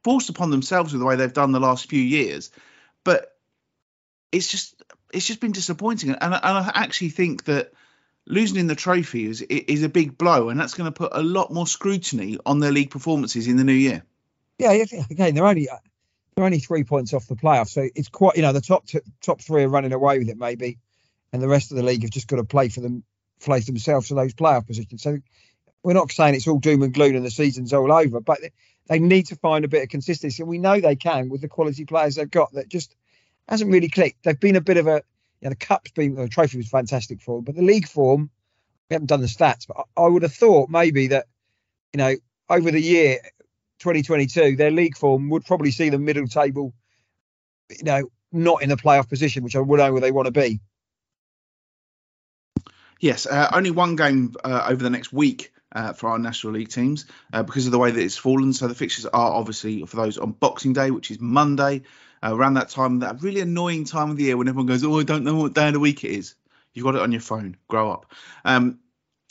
forced 0.04 0.30
upon 0.30 0.50
themselves 0.50 0.92
with 0.92 1.00
the 1.00 1.06
way 1.06 1.16
they've 1.16 1.32
done 1.32 1.52
the 1.52 1.60
last 1.60 1.88
few 1.88 2.00
years. 2.00 2.50
But 3.04 3.36
it's 4.32 4.48
just 4.48 4.82
it's 5.12 5.26
just 5.26 5.40
been 5.40 5.52
disappointing, 5.52 6.10
and, 6.10 6.20
and 6.20 6.34
I 6.34 6.72
actually 6.74 7.10
think 7.10 7.44
that 7.44 7.72
losing 8.26 8.58
in 8.58 8.66
the 8.66 8.74
trophy 8.74 9.26
is 9.26 9.42
is 9.42 9.82
a 9.82 9.88
big 9.88 10.16
blow, 10.16 10.48
and 10.48 10.58
that's 10.58 10.74
going 10.74 10.86
to 10.90 10.96
put 10.96 11.12
a 11.14 11.22
lot 11.22 11.52
more 11.52 11.66
scrutiny 11.66 12.38
on 12.44 12.60
their 12.60 12.72
league 12.72 12.90
performances 12.90 13.46
in 13.48 13.56
the 13.56 13.64
new 13.64 13.72
year. 13.72 14.02
Yeah, 14.58 14.70
again, 15.10 15.34
they're 15.34 15.46
only 15.46 15.68
they're 16.34 16.44
only 16.44 16.60
three 16.60 16.84
points 16.84 17.12
off 17.12 17.26
the 17.26 17.36
playoff, 17.36 17.68
so 17.68 17.88
it's 17.94 18.08
quite 18.08 18.36
you 18.36 18.42
know 18.42 18.52
the 18.52 18.60
top 18.60 18.86
t- 18.86 19.00
top 19.20 19.40
three 19.40 19.64
are 19.64 19.68
running 19.68 19.92
away 19.92 20.18
with 20.18 20.28
it 20.28 20.38
maybe, 20.38 20.78
and 21.32 21.42
the 21.42 21.48
rest 21.48 21.70
of 21.70 21.76
the 21.76 21.82
league 21.82 22.02
have 22.02 22.10
just 22.10 22.28
got 22.28 22.36
to 22.36 22.44
play 22.44 22.68
for 22.68 22.80
them, 22.80 23.04
place 23.40 23.66
themselves 23.66 24.08
for 24.08 24.14
those 24.14 24.34
playoff 24.34 24.66
positions. 24.66 25.02
So 25.02 25.18
we're 25.82 25.94
not 25.94 26.12
saying 26.12 26.34
it's 26.34 26.46
all 26.46 26.58
doom 26.58 26.82
and 26.82 26.94
gloom 26.94 27.16
and 27.16 27.24
the 27.24 27.30
season's 27.30 27.72
all 27.72 27.92
over, 27.92 28.20
but 28.20 28.38
they 28.86 28.98
need 28.98 29.26
to 29.26 29.36
find 29.36 29.64
a 29.64 29.68
bit 29.68 29.82
of 29.82 29.88
consistency, 29.88 30.42
and 30.42 30.50
we 30.50 30.58
know 30.58 30.80
they 30.80 30.96
can 30.96 31.28
with 31.28 31.40
the 31.40 31.48
quality 31.48 31.84
players 31.84 32.14
they've 32.14 32.30
got. 32.30 32.52
That 32.52 32.68
just 32.68 32.94
hasn't 33.48 33.72
really 33.72 33.88
clicked. 33.88 34.22
They've 34.22 34.38
been 34.38 34.56
a 34.56 34.60
bit 34.60 34.76
of 34.76 34.86
a 34.86 35.02
yeah, 35.42 35.48
the 35.48 35.56
cup's 35.56 35.90
been 35.90 36.14
the 36.14 36.28
trophy 36.28 36.56
was 36.56 36.68
fantastic 36.68 37.20
for 37.20 37.36
them, 37.38 37.44
but 37.44 37.56
the 37.56 37.62
league 37.62 37.88
form, 37.88 38.30
we 38.88 38.94
haven't 38.94 39.08
done 39.08 39.20
the 39.20 39.26
stats, 39.26 39.66
but 39.66 39.84
I, 39.96 40.04
I 40.04 40.08
would 40.08 40.22
have 40.22 40.32
thought 40.32 40.70
maybe 40.70 41.08
that, 41.08 41.26
you 41.92 41.98
know, 41.98 42.14
over 42.48 42.70
the 42.70 42.80
year 42.80 43.18
2022, 43.80 44.56
their 44.56 44.70
league 44.70 44.96
form 44.96 45.28
would 45.30 45.44
probably 45.44 45.72
see 45.72 45.88
the 45.88 45.98
middle 45.98 46.28
table, 46.28 46.72
you 47.70 47.84
know, 47.84 48.04
not 48.30 48.62
in 48.62 48.68
the 48.68 48.76
playoff 48.76 49.08
position, 49.08 49.42
which 49.42 49.56
I 49.56 49.60
would 49.60 49.78
know 49.78 49.92
where 49.92 50.00
they 50.00 50.12
want 50.12 50.26
to 50.26 50.32
be. 50.32 50.60
Yes, 53.00 53.26
uh, 53.26 53.50
only 53.52 53.72
one 53.72 53.96
game 53.96 54.34
uh, 54.44 54.66
over 54.68 54.80
the 54.80 54.90
next 54.90 55.12
week 55.12 55.52
uh, 55.72 55.92
for 55.92 56.10
our 56.10 56.20
National 56.20 56.52
League 56.52 56.68
teams 56.68 57.06
uh, 57.32 57.42
because 57.42 57.66
of 57.66 57.72
the 57.72 57.78
way 57.78 57.90
that 57.90 58.00
it's 58.00 58.16
fallen. 58.16 58.52
So 58.52 58.68
the 58.68 58.76
fixtures 58.76 59.06
are 59.06 59.32
obviously 59.32 59.84
for 59.86 59.96
those 59.96 60.18
on 60.18 60.30
Boxing 60.30 60.72
Day, 60.72 60.92
which 60.92 61.10
is 61.10 61.18
Monday, 61.18 61.82
uh, 62.22 62.34
around 62.34 62.54
that 62.54 62.70
time, 62.70 63.00
that 63.00 63.22
really 63.22 63.40
annoying 63.40 63.84
time 63.84 64.10
of 64.10 64.16
the 64.16 64.24
year 64.24 64.36
when 64.36 64.48
everyone 64.48 64.66
goes, 64.66 64.84
"Oh, 64.84 64.98
I 64.98 65.04
don't 65.04 65.24
know 65.24 65.34
what 65.34 65.54
day 65.54 65.68
of 65.68 65.74
the 65.74 65.80
week 65.80 66.04
it 66.04 66.10
is." 66.10 66.34
You've 66.74 66.84
got 66.84 66.94
it 66.94 67.02
on 67.02 67.12
your 67.12 67.20
phone. 67.20 67.56
Grow 67.68 67.90
up. 67.90 68.06
Um, 68.44 68.78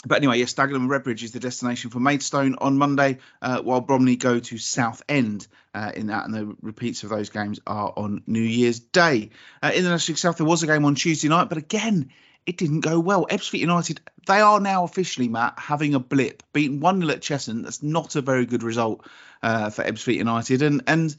but 0.06 0.18
anyway, 0.18 0.40
yes, 0.40 0.54
Dagenham 0.54 0.78
and 0.78 0.90
Redbridge 0.90 1.24
is 1.24 1.32
the 1.32 1.40
destination 1.40 1.92
for 1.92 2.00
Maidstone 2.00 2.56
on 2.60 2.78
Monday, 2.78 3.20
uh, 3.42 3.62
while 3.62 3.82
Bromley 3.82 4.16
go 4.16 4.40
to 4.40 4.58
Southend 4.58 5.48
uh, 5.76 5.92
in 5.96 6.08
that, 6.08 6.26
and 6.26 6.34
the 6.34 6.56
repeats 6.62 7.04
of 7.04 7.10
those 7.10 7.30
games 7.30 7.60
are 7.68 7.94
on 7.96 8.24
New 8.26 8.42
Year's 8.42 8.80
Day. 8.80 9.30
Uh, 9.62 9.72
in 9.74 9.84
the 9.84 9.92
National 9.92 10.14
League 10.14 10.20
South, 10.20 10.38
there 10.38 10.46
was 10.46 10.64
a 10.64 10.68
game 10.68 10.86
on 10.86 10.96
Tuesday 10.96 11.30
night, 11.30 11.50
but 11.50 11.60
again, 11.60 12.12
it 12.48 12.58
didn't 12.58 12.80
go 12.80 13.00
well. 13.00 13.28
Ebbsfleet 13.28 13.60
United, 13.60 14.02
they 14.26 14.42
are 14.42 14.60
now 14.60 14.84
officially, 14.84 15.28
Matt, 15.28 15.60
having 15.60 15.94
a 15.94 16.00
blip, 16.00 16.42
beaten 16.54 16.80
1 16.80 17.02
0 17.02 17.12
at 17.12 17.22
Cheshunt. 17.22 17.64
That's 17.64 17.84
not 17.84 18.16
a 18.16 18.22
very 18.22 18.48
good 18.48 18.64
result 18.64 19.08
uh, 19.44 19.70
for 19.70 19.84
Ebbsfleet 19.84 20.16
United. 20.16 20.64
And, 20.64 20.82
and 20.88 21.16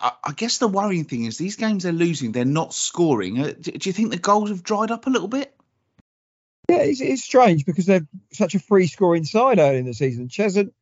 I 0.00 0.32
guess 0.34 0.58
the 0.58 0.68
worrying 0.68 1.04
thing 1.04 1.24
is 1.24 1.38
these 1.38 1.56
games 1.56 1.82
they're 1.82 1.92
losing, 1.92 2.32
they're 2.32 2.44
not 2.44 2.72
scoring. 2.72 3.40
Uh, 3.40 3.52
do, 3.60 3.72
you 3.80 3.92
think 3.92 4.10
the 4.10 4.18
goals 4.18 4.50
have 4.50 4.62
dried 4.62 4.90
up 4.90 5.06
a 5.06 5.10
little 5.10 5.28
bit? 5.28 5.54
Yeah, 6.68 6.82
it's, 6.82 7.00
it's 7.00 7.24
strange 7.24 7.66
because 7.66 7.86
they're 7.86 8.06
such 8.32 8.54
a 8.54 8.60
free 8.60 8.86
scoring 8.86 9.24
side 9.24 9.58
early 9.58 9.78
in 9.78 9.84
the 9.84 9.94
season. 9.94 10.28
Cheshunt, 10.28 10.72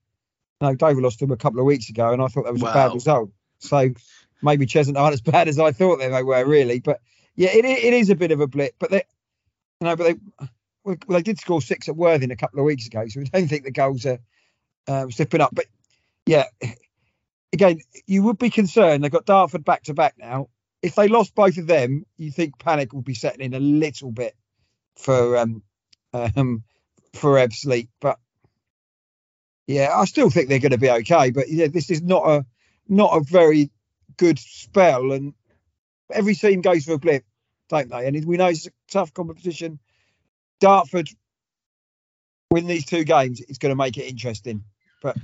no, 0.61 0.75
Dover 0.75 1.01
lost 1.01 1.21
them 1.21 1.31
a 1.31 1.37
couple 1.37 1.61
of 1.61 1.67
weeks 1.67 1.89
ago, 1.89 2.13
and 2.13 2.23
I 2.23 2.29
thought 2.29 2.45
that 2.45 2.53
was 2.53 2.63
a 2.63 2.67
bad 2.67 2.95
result. 2.95 3.31
So 3.59 3.91
maybe 4.43 4.67
Cheshunt 4.67 4.99
aren't 4.99 5.15
as 5.15 5.21
bad 5.23 5.49
as 5.49 5.59
I 5.59 5.73
thought 5.73 5.99
they 5.99 6.23
were, 6.23 6.45
really. 6.45 6.81
But 6.81 7.01
yeah, 7.35 7.51
it, 7.51 7.65
it 7.65 7.95
is 7.95 8.11
a 8.11 8.15
bit 8.17 8.33
of 8.33 8.41
a 8.41 8.47
blip. 8.47 8.75
But 8.79 8.91
they, 8.91 9.03
you 9.81 9.89
know, 9.89 9.97
but 9.97 10.05
they, 10.05 10.47
well, 10.85 10.97
they 11.09 11.23
did 11.23 11.39
score 11.39 11.63
six 11.63 11.89
at 11.89 11.97
Worthing 11.97 12.31
a 12.31 12.37
couple 12.37 12.61
of 12.61 12.67
weeks 12.67 12.87
ago, 12.87 13.07
so 13.09 13.21
we 13.21 13.27
don't 13.27 13.49
think 13.49 13.65
the 13.65 13.71
goals 13.71 14.07
are 14.07 14.19
um, 14.87 15.11
slipping 15.11 15.41
up. 15.41 15.55
But 15.55 15.67
yeah, 16.27 16.45
again, 17.53 17.81
you 18.07 18.23
would 18.25 18.39
be 18.39 18.51
concerned. 18.51 19.03
They've 19.03 19.11
got 19.11 19.27
Dartford 19.27 19.65
back 19.65 19.85
to 19.85 19.95
back 19.95 20.15
now. 20.19 20.49
If 20.83 20.95
they 20.95 21.09
lost 21.09 21.35
both 21.35 21.59
of 21.59 21.67
them, 21.67 22.07
you 22.17 22.31
think 22.31 22.59
panic 22.59 22.93
will 22.93 23.03
be 23.03 23.15
setting 23.15 23.43
in 23.43 23.55
a 23.55 23.61
little 23.61 24.11
bit 24.11 24.35
for 24.97 25.37
um, 25.37 25.63
um 26.13 26.65
for 27.15 27.35
Ebbsfleet. 27.35 27.89
But 28.01 28.19
yeah, 29.67 29.91
I 29.95 30.05
still 30.07 30.31
think 30.31 30.49
they're 30.49 30.59
going 30.59 30.73
to 30.73 30.79
be 30.79 30.91
okay. 30.91 31.31
But 31.31 31.49
yeah, 31.49 31.69
this 31.69 31.91
is 31.91 32.03
not 32.03 32.27
a 32.27 32.47
not 32.89 33.17
a 33.17 33.21
very 33.21 33.71
good 34.17 34.39
spell, 34.39 35.13
and 35.13 35.35
every 36.11 36.35
team 36.35 36.61
goes 36.61 36.85
for 36.85 36.95
a 36.95 36.99
blip, 36.99 37.25
don't 37.69 37.91
they? 37.91 38.07
And 38.07 38.25
we 38.25 38.37
know 38.37 38.49
it's 38.49 38.67
a 38.67 38.71
tough 38.91 39.13
competition. 39.13 39.79
Dartford 40.61 41.09
win 42.51 42.67
these 42.67 42.85
two 42.85 43.05
games, 43.05 43.41
it's 43.41 43.59
going 43.59 43.71
to 43.71 43.77
make 43.77 43.97
it 43.97 44.09
interesting. 44.09 44.65
But 45.03 45.17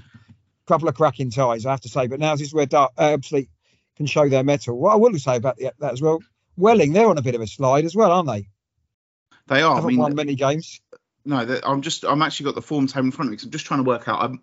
couple 0.67 0.89
of 0.89 0.95
cracking 0.95 1.31
ties, 1.31 1.67
I 1.67 1.71
have 1.71 1.81
to 1.83 1.89
say. 1.89 2.07
But 2.07 2.21
now 2.21 2.35
this 2.35 2.49
is 2.49 2.55
where 2.55 2.67
Dart 2.67 2.93
uh, 2.97 3.19
can 3.97 4.07
show 4.07 4.29
their 4.29 4.45
metal. 4.45 4.79
What 4.79 4.93
I 4.93 4.97
will 4.97 5.19
say 5.19 5.37
about 5.37 5.57
the, 5.57 5.73
that 5.81 5.93
as 5.93 6.03
well, 6.03 6.21
Welling, 6.57 6.93
they're 6.93 7.09
on 7.09 7.19
a 7.19 7.23
bit 7.23 7.35
of 7.35 7.41
a 7.41 7.47
slide 7.47 7.85
as 7.85 7.95
well, 7.95 8.11
aren't 8.11 8.29
they? 8.29 8.49
They 9.49 9.63
are. 9.63 9.77
Haven't 9.77 9.85
I 9.85 9.89
mean, 9.89 9.99
won 9.99 10.15
many 10.15 10.35
games. 10.35 10.81
No, 11.25 11.61
I'm 11.65 11.83
just. 11.83 12.05
I'm 12.05 12.23
actually 12.23 12.45
got 12.45 12.55
the 12.55 12.63
form 12.63 12.87
table 12.87 13.07
in 13.07 13.13
front 13.13 13.29
of 13.29 13.31
me 13.31 13.37
because 13.37 13.47
I'm 13.47 13.51
just 13.51 13.67
trying 13.67 13.85
to 13.85 13.89
work 13.89 14.09
out. 14.09 14.23
I'm, 14.23 14.41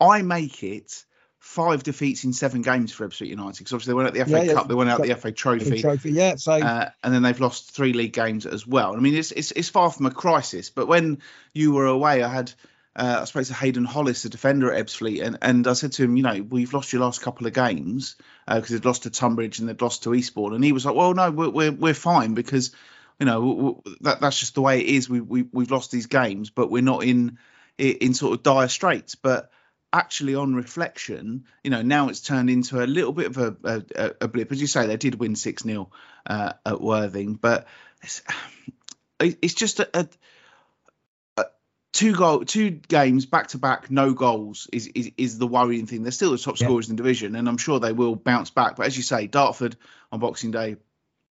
I 0.00 0.22
make 0.22 0.62
it 0.62 1.04
five 1.38 1.82
defeats 1.82 2.22
in 2.22 2.32
seven 2.32 2.62
games 2.62 2.92
for 2.92 3.06
Ebbsfleet 3.06 3.26
United 3.26 3.58
because 3.58 3.72
obviously 3.72 3.90
they 3.90 3.94
went 3.96 4.08
out 4.08 4.14
the 4.14 4.24
FA 4.24 4.30
Yeah, 4.30 4.42
yeah. 4.42 4.52
Cup, 4.54 4.68
they 4.68 4.74
went 4.74 4.90
out 4.90 5.02
the 5.02 5.14
FA 5.16 5.32
Trophy, 5.32 5.82
Trophy, 5.82 6.12
yeah. 6.12 6.36
So 6.36 6.52
uh, 6.52 6.90
and 7.02 7.12
then 7.12 7.22
they've 7.22 7.40
lost 7.40 7.72
three 7.72 7.92
league 7.92 8.12
games 8.12 8.46
as 8.46 8.66
well. 8.66 8.94
I 8.94 9.00
mean, 9.00 9.14
it's 9.14 9.32
it's, 9.32 9.50
it's 9.52 9.68
far 9.68 9.90
from 9.90 10.06
a 10.06 10.10
crisis. 10.10 10.70
But 10.70 10.86
when 10.86 11.20
you 11.52 11.72
were 11.72 11.86
away, 11.86 12.22
I 12.22 12.28
had 12.28 12.52
uh, 12.94 13.18
I 13.22 13.24
spoke 13.24 13.46
to 13.46 13.54
Hayden 13.54 13.84
Hollis, 13.84 14.22
the 14.22 14.28
defender 14.28 14.72
at 14.72 14.86
Ebbsfleet, 14.86 15.24
and, 15.24 15.38
and 15.40 15.66
I 15.66 15.72
said 15.72 15.92
to 15.92 16.04
him, 16.04 16.16
you 16.16 16.22
know, 16.22 16.42
we've 16.42 16.74
lost 16.74 16.92
your 16.92 17.00
last 17.00 17.22
couple 17.22 17.46
of 17.46 17.54
games 17.54 18.16
because 18.46 18.68
they'd 18.68 18.84
lost 18.84 19.04
to 19.04 19.10
Tonbridge 19.10 19.58
and 19.58 19.68
they'd 19.68 19.80
lost 19.80 20.02
to 20.02 20.14
Eastbourne, 20.14 20.54
and 20.54 20.62
he 20.62 20.72
was 20.72 20.84
like, 20.84 20.94
well, 20.94 21.14
no, 21.14 21.30
we're 21.30 21.48
we're, 21.48 21.72
we're 21.72 21.94
fine 21.94 22.34
because 22.34 22.72
you 23.18 23.24
know 23.24 23.82
that 24.02 24.20
that's 24.20 24.38
just 24.38 24.54
the 24.54 24.60
way 24.60 24.80
it 24.80 24.86
is. 24.86 25.08
We 25.08 25.20
we 25.20 25.42
we've 25.52 25.70
lost 25.70 25.90
these 25.90 26.06
games, 26.06 26.50
but 26.50 26.70
we're 26.70 26.82
not 26.82 27.02
in 27.04 27.38
in, 27.78 28.14
sort 28.14 28.34
of 28.34 28.42
dire 28.42 28.68
straits, 28.68 29.14
but. 29.14 29.50
Actually, 29.94 30.34
on 30.34 30.54
reflection, 30.54 31.44
you 31.62 31.70
know, 31.70 31.82
now 31.82 32.08
it's 32.08 32.22
turned 32.22 32.48
into 32.48 32.82
a 32.82 32.86
little 32.86 33.12
bit 33.12 33.26
of 33.26 33.36
a, 33.36 33.56
a, 33.94 34.14
a 34.22 34.28
blip. 34.28 34.50
As 34.50 34.58
you 34.58 34.66
say, 34.66 34.86
they 34.86 34.96
did 34.96 35.16
win 35.16 35.36
6 35.36 35.62
0 35.62 35.90
uh, 36.24 36.54
at 36.64 36.80
Worthing, 36.80 37.34
but 37.34 37.66
it's, 38.02 38.22
it's 39.20 39.52
just 39.52 39.80
a, 39.80 39.90
a 39.92 40.08
two 41.92 42.14
goal, 42.14 42.44
two 42.44 42.70
games 42.70 43.26
back 43.26 43.48
to 43.48 43.58
back, 43.58 43.90
no 43.90 44.12
goals 44.14 44.68
is, 44.72 44.88
is 44.88 45.10
is 45.16 45.38
the 45.38 45.46
worrying 45.46 45.86
thing. 45.86 46.02
They're 46.02 46.12
still 46.12 46.32
the 46.32 46.38
top 46.38 46.58
Yeah. 46.58 46.66
scorers 46.66 46.88
in 46.88 46.96
the 46.96 47.02
division, 47.02 47.36
and 47.36 47.48
I'm 47.48 47.58
sure 47.58 47.80
they 47.80 47.92
will 47.92 48.16
bounce 48.16 48.50
back. 48.50 48.76
But 48.76 48.86
as 48.86 48.96
you 48.96 49.02
say, 49.02 49.26
Dartford 49.26 49.76
on 50.10 50.20
Boxing 50.20 50.50
Day, 50.50 50.76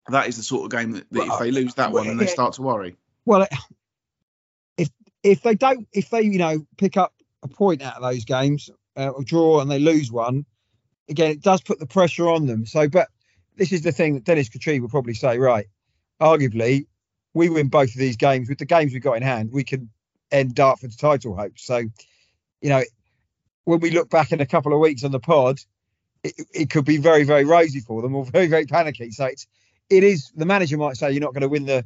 that 0.09 0.29
is 0.29 0.37
the 0.37 0.43
sort 0.43 0.65
of 0.65 0.79
game 0.79 0.93
that, 0.93 1.11
that 1.11 1.27
if 1.27 1.39
they 1.39 1.51
lose 1.51 1.75
that 1.75 1.93
one, 1.93 2.07
then 2.07 2.17
they 2.17 2.27
start 2.27 2.55
to 2.55 2.63
worry. 2.63 2.97
well, 3.25 3.47
if 4.77 4.89
if 5.23 5.43
they 5.43 5.55
don't, 5.55 5.87
if 5.93 6.11
they 6.11 6.23
you 6.23 6.39
know 6.39 6.67
pick 6.79 6.97
up 6.97 7.13
a 7.43 7.49
point 7.49 7.83
out 7.83 7.97
of 7.97 8.03
those 8.03 8.25
games 8.25 8.71
uh, 8.97 9.09
or 9.09 9.23
draw 9.23 9.61
and 9.61 9.71
they 9.71 9.79
lose 9.79 10.11
one, 10.11 10.47
again 11.09 11.31
it 11.33 11.43
does 11.43 11.61
put 11.61 11.79
the 11.79 11.87
pressure 11.87 12.29
on 12.29 12.47
them. 12.47 12.67
So, 12.67 12.89
but 12.89 13.09
this 13.57 13.73
is 13.73 13.83
the 13.83 13.93
thing 13.93 14.15
that 14.15 14.25
Dennis 14.25 14.49
Kutrieb 14.49 14.81
will 14.81 14.89
probably 14.89 15.15
say, 15.15 15.39
right? 15.39 15.67
Arguably, 16.21 16.87
we 17.35 17.49
win 17.51 17.69
both 17.69 17.91
of 17.91 17.97
these 17.97 18.17
games 18.17 18.49
with 18.49 18.59
the 18.59 18.65
games 18.65 18.93
we 18.93 19.01
got 19.01 19.15
in 19.15 19.23
hand, 19.23 19.51
we 19.53 19.65
can 19.65 19.91
end 20.31 20.55
Dartford's 20.55 20.97
title 20.97 21.35
hopes. 21.37 21.65
So, 21.65 21.79
you 22.61 22.69
know, 22.69 22.83
when 23.65 23.81
we 23.81 23.91
look 23.91 24.11
back 24.11 24.33
in 24.33 24.41
a 24.41 24.47
couple 24.47 24.73
of 24.73 24.81
weeks 24.81 25.05
on 25.05 25.13
the 25.13 25.21
pod, 25.21 25.59
it, 26.23 26.35
it 26.53 26.71
could 26.71 26.85
be 26.85 26.97
very, 26.97 27.25
very 27.25 27.45
rosy 27.45 27.81
for 27.81 28.03
them 28.03 28.15
or 28.15 28.25
very, 28.33 28.47
very 28.47 28.67
panicky. 28.67 29.11
So 29.11 29.27
it's 29.27 29.47
it 29.89 30.03
is 30.03 30.31
the 30.35 30.47
manager 30.47 30.77
might 30.77 30.97
say 30.97 31.13
you're 31.13 31.21
not 31.21 31.33
going 31.33 31.43
to 31.43 31.49
win 31.49 31.67
the 31.67 31.85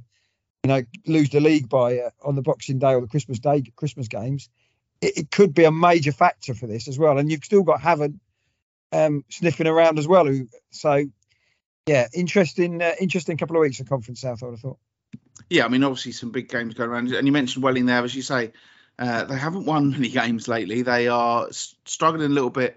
you 0.63 0.69
know, 0.69 0.83
lose 1.07 1.31
the 1.31 1.41
league 1.41 1.69
by 1.69 1.99
uh, 1.99 2.11
on 2.23 2.35
the 2.35 2.43
Boxing 2.43 2.79
Day 2.79 2.93
or 2.93 3.01
the 3.01 3.09
Christmas 3.09 3.39
Day 3.39 3.63
Christmas 3.77 4.09
games, 4.09 4.49
it, 5.01 5.17
it 5.17 5.31
could 5.31 5.55
be 5.55 5.65
a 5.65 5.73
major 5.73 6.13
factor 6.13 6.55
for 6.55 6.67
this 6.67 6.89
as 6.89 6.99
well. 6.99 7.19
And 7.19 7.31
you've 7.31 7.45
still 7.45 7.63
got 7.63 7.81
Havant 7.81 8.19
um, 8.93 9.25
sniffing 9.31 9.67
around 9.67 9.99
as 9.99 10.07
well. 10.07 10.27
Who 10.27 10.49
so, 10.71 11.07
yeah, 11.87 12.09
interesting, 12.13 12.83
uh, 12.83 12.93
interesting 13.01 13.39
couple 13.39 13.57
of 13.57 13.63
weeks 13.63 13.81
at 13.81 13.89
Conference 13.89 14.21
South. 14.21 14.43
I 14.43 14.47
would 14.47 14.53
have 14.53 14.61
thought. 14.61 14.79
Yeah, 15.49 15.65
I 15.65 15.69
mean, 15.69 15.85
obviously 15.85 16.13
some 16.13 16.31
big 16.31 16.49
games 16.49 16.75
going 16.75 16.91
around, 16.91 17.13
and 17.13 17.27
you 17.27 17.33
mentioned 17.33 17.65
Welling 17.65 17.87
there, 17.87 18.05
as 18.05 18.15
you 18.15 18.23
say, 18.23 18.53
uh, 18.99 19.25
they 19.25 19.37
haven't 19.37 19.67
won 19.67 19.91
many 19.91 20.09
games 20.21 20.49
lately. 20.49 20.83
They 20.83 21.09
are 21.09 21.49
struggling 21.51 22.27
a 22.27 22.35
little 22.35 22.51
bit, 22.51 22.77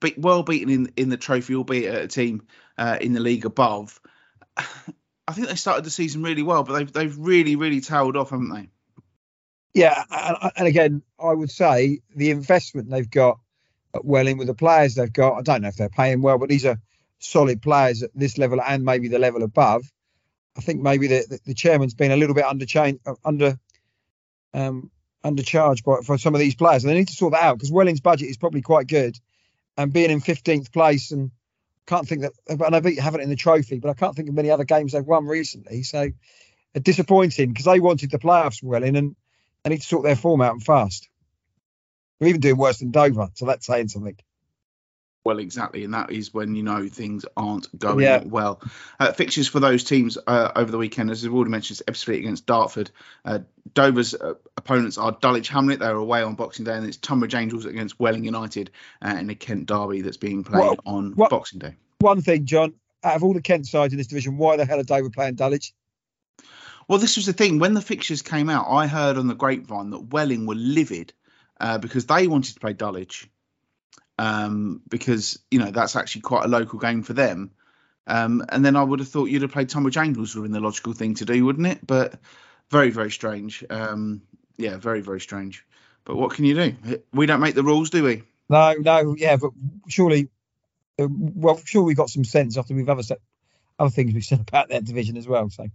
be- 0.00 0.14
well 0.16 0.42
beaten 0.42 0.70
in 0.70 0.92
in 0.96 1.08
the 1.08 1.16
trophy, 1.16 1.54
albeit 1.54 1.94
at 1.94 2.04
a 2.04 2.08
team 2.08 2.46
uh, 2.76 2.98
in 3.00 3.12
the 3.12 3.20
league 3.20 3.44
above. 3.44 4.00
I 4.56 5.34
think 5.34 5.48
they 5.48 5.56
started 5.56 5.84
the 5.84 5.90
season 5.90 6.22
really 6.22 6.42
well, 6.42 6.62
but 6.62 6.72
they've 6.72 6.92
they've 6.92 7.18
really 7.18 7.56
really 7.56 7.80
tailed 7.82 8.16
off, 8.16 8.30
haven't 8.30 8.50
they? 8.50 8.70
Yeah, 9.74 10.02
and, 10.10 10.52
and 10.56 10.66
again, 10.66 11.02
I 11.20 11.32
would 11.32 11.50
say 11.50 12.00
the 12.16 12.30
investment 12.30 12.90
they've 12.90 13.10
got 13.10 13.38
at 13.94 14.04
Welling 14.04 14.38
with 14.38 14.46
the 14.46 14.54
players 14.54 14.94
they've 14.94 15.12
got. 15.12 15.36
I 15.36 15.42
don't 15.42 15.62
know 15.62 15.68
if 15.68 15.76
they're 15.76 15.88
paying 15.88 16.22
well, 16.22 16.38
but 16.38 16.48
these 16.48 16.64
are 16.64 16.78
solid 17.18 17.60
players 17.62 18.02
at 18.02 18.10
this 18.14 18.38
level 18.38 18.60
and 18.60 18.84
maybe 18.84 19.08
the 19.08 19.18
level 19.18 19.42
above. 19.42 19.84
I 20.56 20.60
think 20.60 20.82
maybe 20.82 21.06
the, 21.06 21.38
the, 21.44 21.54
chairman's 21.54 21.94
been 21.94 22.10
a 22.10 22.16
little 22.16 22.34
bit 22.34 22.44
under 22.44 22.66
chain, 22.66 22.98
uh, 23.06 23.14
under 23.24 23.58
um, 24.52 24.90
undercharged 25.24 25.84
by, 25.84 26.00
for 26.04 26.18
some 26.18 26.34
of 26.34 26.40
these 26.40 26.54
players, 26.54 26.84
and 26.84 26.90
they 26.90 26.98
need 26.98 27.08
to 27.08 27.14
sort 27.14 27.32
that 27.32 27.42
out 27.42 27.58
because 27.58 27.70
Welling's 27.70 28.00
budget 28.00 28.28
is 28.28 28.36
probably 28.36 28.62
quite 28.62 28.86
good, 28.86 29.16
and 29.76 29.92
being 29.92 30.10
in 30.10 30.20
15th 30.20 30.72
place 30.72 31.12
and 31.12 31.30
can't 31.86 32.06
think 32.06 32.20
that 32.22 32.32
and 32.48 32.62
I 32.62 33.00
haven't 33.00 33.22
in 33.22 33.30
the 33.30 33.36
trophy, 33.36 33.78
but 33.78 33.88
I 33.88 33.94
can't 33.94 34.14
think 34.14 34.28
of 34.28 34.34
many 34.34 34.50
other 34.50 34.64
games 34.64 34.92
they've 34.92 35.04
won 35.04 35.26
recently. 35.26 35.82
So 35.82 36.10
uh, 36.74 36.80
disappointing 36.80 37.48
because 37.48 37.64
they 37.64 37.80
wanted 37.80 38.10
the 38.10 38.18
playoffs 38.18 38.62
Welling 38.62 38.96
and 38.96 39.16
they 39.64 39.70
need 39.70 39.80
to 39.80 39.86
sort 39.86 40.04
their 40.04 40.16
form 40.16 40.42
out 40.42 40.52
and 40.52 40.62
fast. 40.62 41.08
They're 42.18 42.28
even 42.28 42.40
doing 42.40 42.56
worse 42.56 42.78
than 42.78 42.90
Dover, 42.90 43.28
so 43.34 43.46
that's 43.46 43.66
saying 43.66 43.88
something. 43.88 44.16
Well, 45.24 45.40
exactly, 45.40 45.84
and 45.84 45.92
that 45.94 46.10
is 46.10 46.32
when 46.32 46.54
you 46.54 46.62
know 46.62 46.88
things 46.88 47.26
aren't 47.36 47.76
going 47.78 48.00
Yeah. 48.04 48.22
well. 48.24 48.62
Uh, 48.98 49.12
fixtures 49.12 49.46
for 49.48 49.60
those 49.60 49.84
teams 49.84 50.16
uh, 50.26 50.52
over 50.56 50.70
the 50.70 50.78
weekend, 50.78 51.10
as 51.10 51.22
we've 51.22 51.34
already 51.34 51.50
mentioned, 51.50 51.82
Ebbsfleet 51.86 52.20
against 52.20 52.46
Dartford. 52.46 52.90
Uh, 53.24 53.40
Dover's 53.74 54.14
uh, 54.14 54.34
opponents 54.56 54.96
are 54.96 55.12
Dulwich 55.20 55.48
Hamlet; 55.50 55.80
they're 55.80 55.94
away 55.94 56.22
on 56.22 56.34
Boxing 56.34 56.64
Day, 56.64 56.74
and 56.74 56.86
it's 56.86 56.96
Tonbridge 56.96 57.34
Angels 57.34 57.66
against 57.66 57.98
Welling 58.00 58.24
United 58.24 58.70
uh, 59.04 59.16
in 59.18 59.28
a 59.28 59.34
Kent 59.34 59.66
derby 59.66 60.00
that's 60.00 60.16
being 60.16 60.44
played 60.44 60.60
What- 60.60 60.80
on 60.86 61.12
what- 61.12 61.30
Boxing 61.30 61.58
Day. 61.58 61.74
One 61.98 62.22
thing, 62.22 62.46
John, 62.46 62.74
out 63.02 63.16
of 63.16 63.24
all 63.24 63.34
the 63.34 63.42
Kent 63.42 63.66
sides 63.66 63.92
in 63.92 63.98
this 63.98 64.06
division, 64.06 64.38
why 64.38 64.56
the 64.56 64.64
hell 64.64 64.78
are 64.78 64.84
Dover 64.84 65.10
playing 65.10 65.34
Dulwich? 65.34 65.74
Well, 66.86 66.98
this 67.00 67.16
was 67.16 67.26
the 67.26 67.32
thing 67.34 67.58
when 67.58 67.74
the 67.74 67.82
fixtures 67.82 68.22
came 68.22 68.48
out. 68.48 68.66
I 68.70 68.86
heard 68.86 69.18
on 69.18 69.26
the 69.26 69.34
grapevine 69.34 69.90
that 69.90 70.10
Welling 70.12 70.46
were 70.46 70.54
livid 70.54 71.12
uh, 71.60 71.76
because 71.78 72.06
they 72.06 72.28
wanted 72.28 72.54
to 72.54 72.60
play 72.60 72.72
Dulwich 72.72 73.28
um, 74.18 74.82
because 74.88 75.38
you 75.50 75.58
know 75.58 75.70
that's 75.70 75.96
actually 75.96 76.22
quite 76.22 76.44
a 76.44 76.48
local 76.48 76.78
game 76.78 77.02
for 77.02 77.12
them. 77.12 77.52
Um, 78.06 78.44
and 78.48 78.64
then 78.64 78.74
I 78.74 78.82
would 78.82 79.00
have 79.00 79.08
thought 79.08 79.26
you'd 79.26 79.42
have 79.42 79.52
played 79.52 79.68
Tonbridge 79.68 79.98
Angels 79.98 80.34
would 80.34 80.42
have 80.42 80.50
been 80.50 80.60
the 80.60 80.66
logical 80.66 80.94
thing 80.94 81.14
to 81.16 81.26
do, 81.26 81.44
wouldn't 81.44 81.66
it? 81.66 81.86
But 81.86 82.18
very, 82.70 82.90
very 82.90 83.10
strange. 83.10 83.62
Um, 83.68 84.22
yeah, 84.56 84.78
very, 84.78 85.02
very 85.02 85.20
strange. 85.20 85.64
But 86.04 86.16
what 86.16 86.32
can 86.32 86.46
you 86.46 86.54
do? 86.54 87.02
We 87.12 87.26
don't 87.26 87.40
make 87.40 87.54
the 87.54 87.62
rules, 87.62 87.90
do 87.90 88.02
we? 88.02 88.22
No, 88.48 88.72
no, 88.72 89.14
yeah, 89.14 89.36
but 89.36 89.50
surely, 89.88 90.30
uh, 90.98 91.06
well, 91.10 91.60
sure 91.64 91.82
we 91.82 91.94
got 91.94 92.08
some 92.08 92.24
sense 92.24 92.56
after 92.56 92.74
we've 92.74 92.88
other 92.88 93.02
set, 93.02 93.18
other 93.78 93.90
things 93.90 94.14
we've 94.14 94.24
said 94.24 94.40
about 94.40 94.70
that 94.70 94.86
division 94.86 95.18
as 95.18 95.28
well. 95.28 95.50
So 95.50 95.66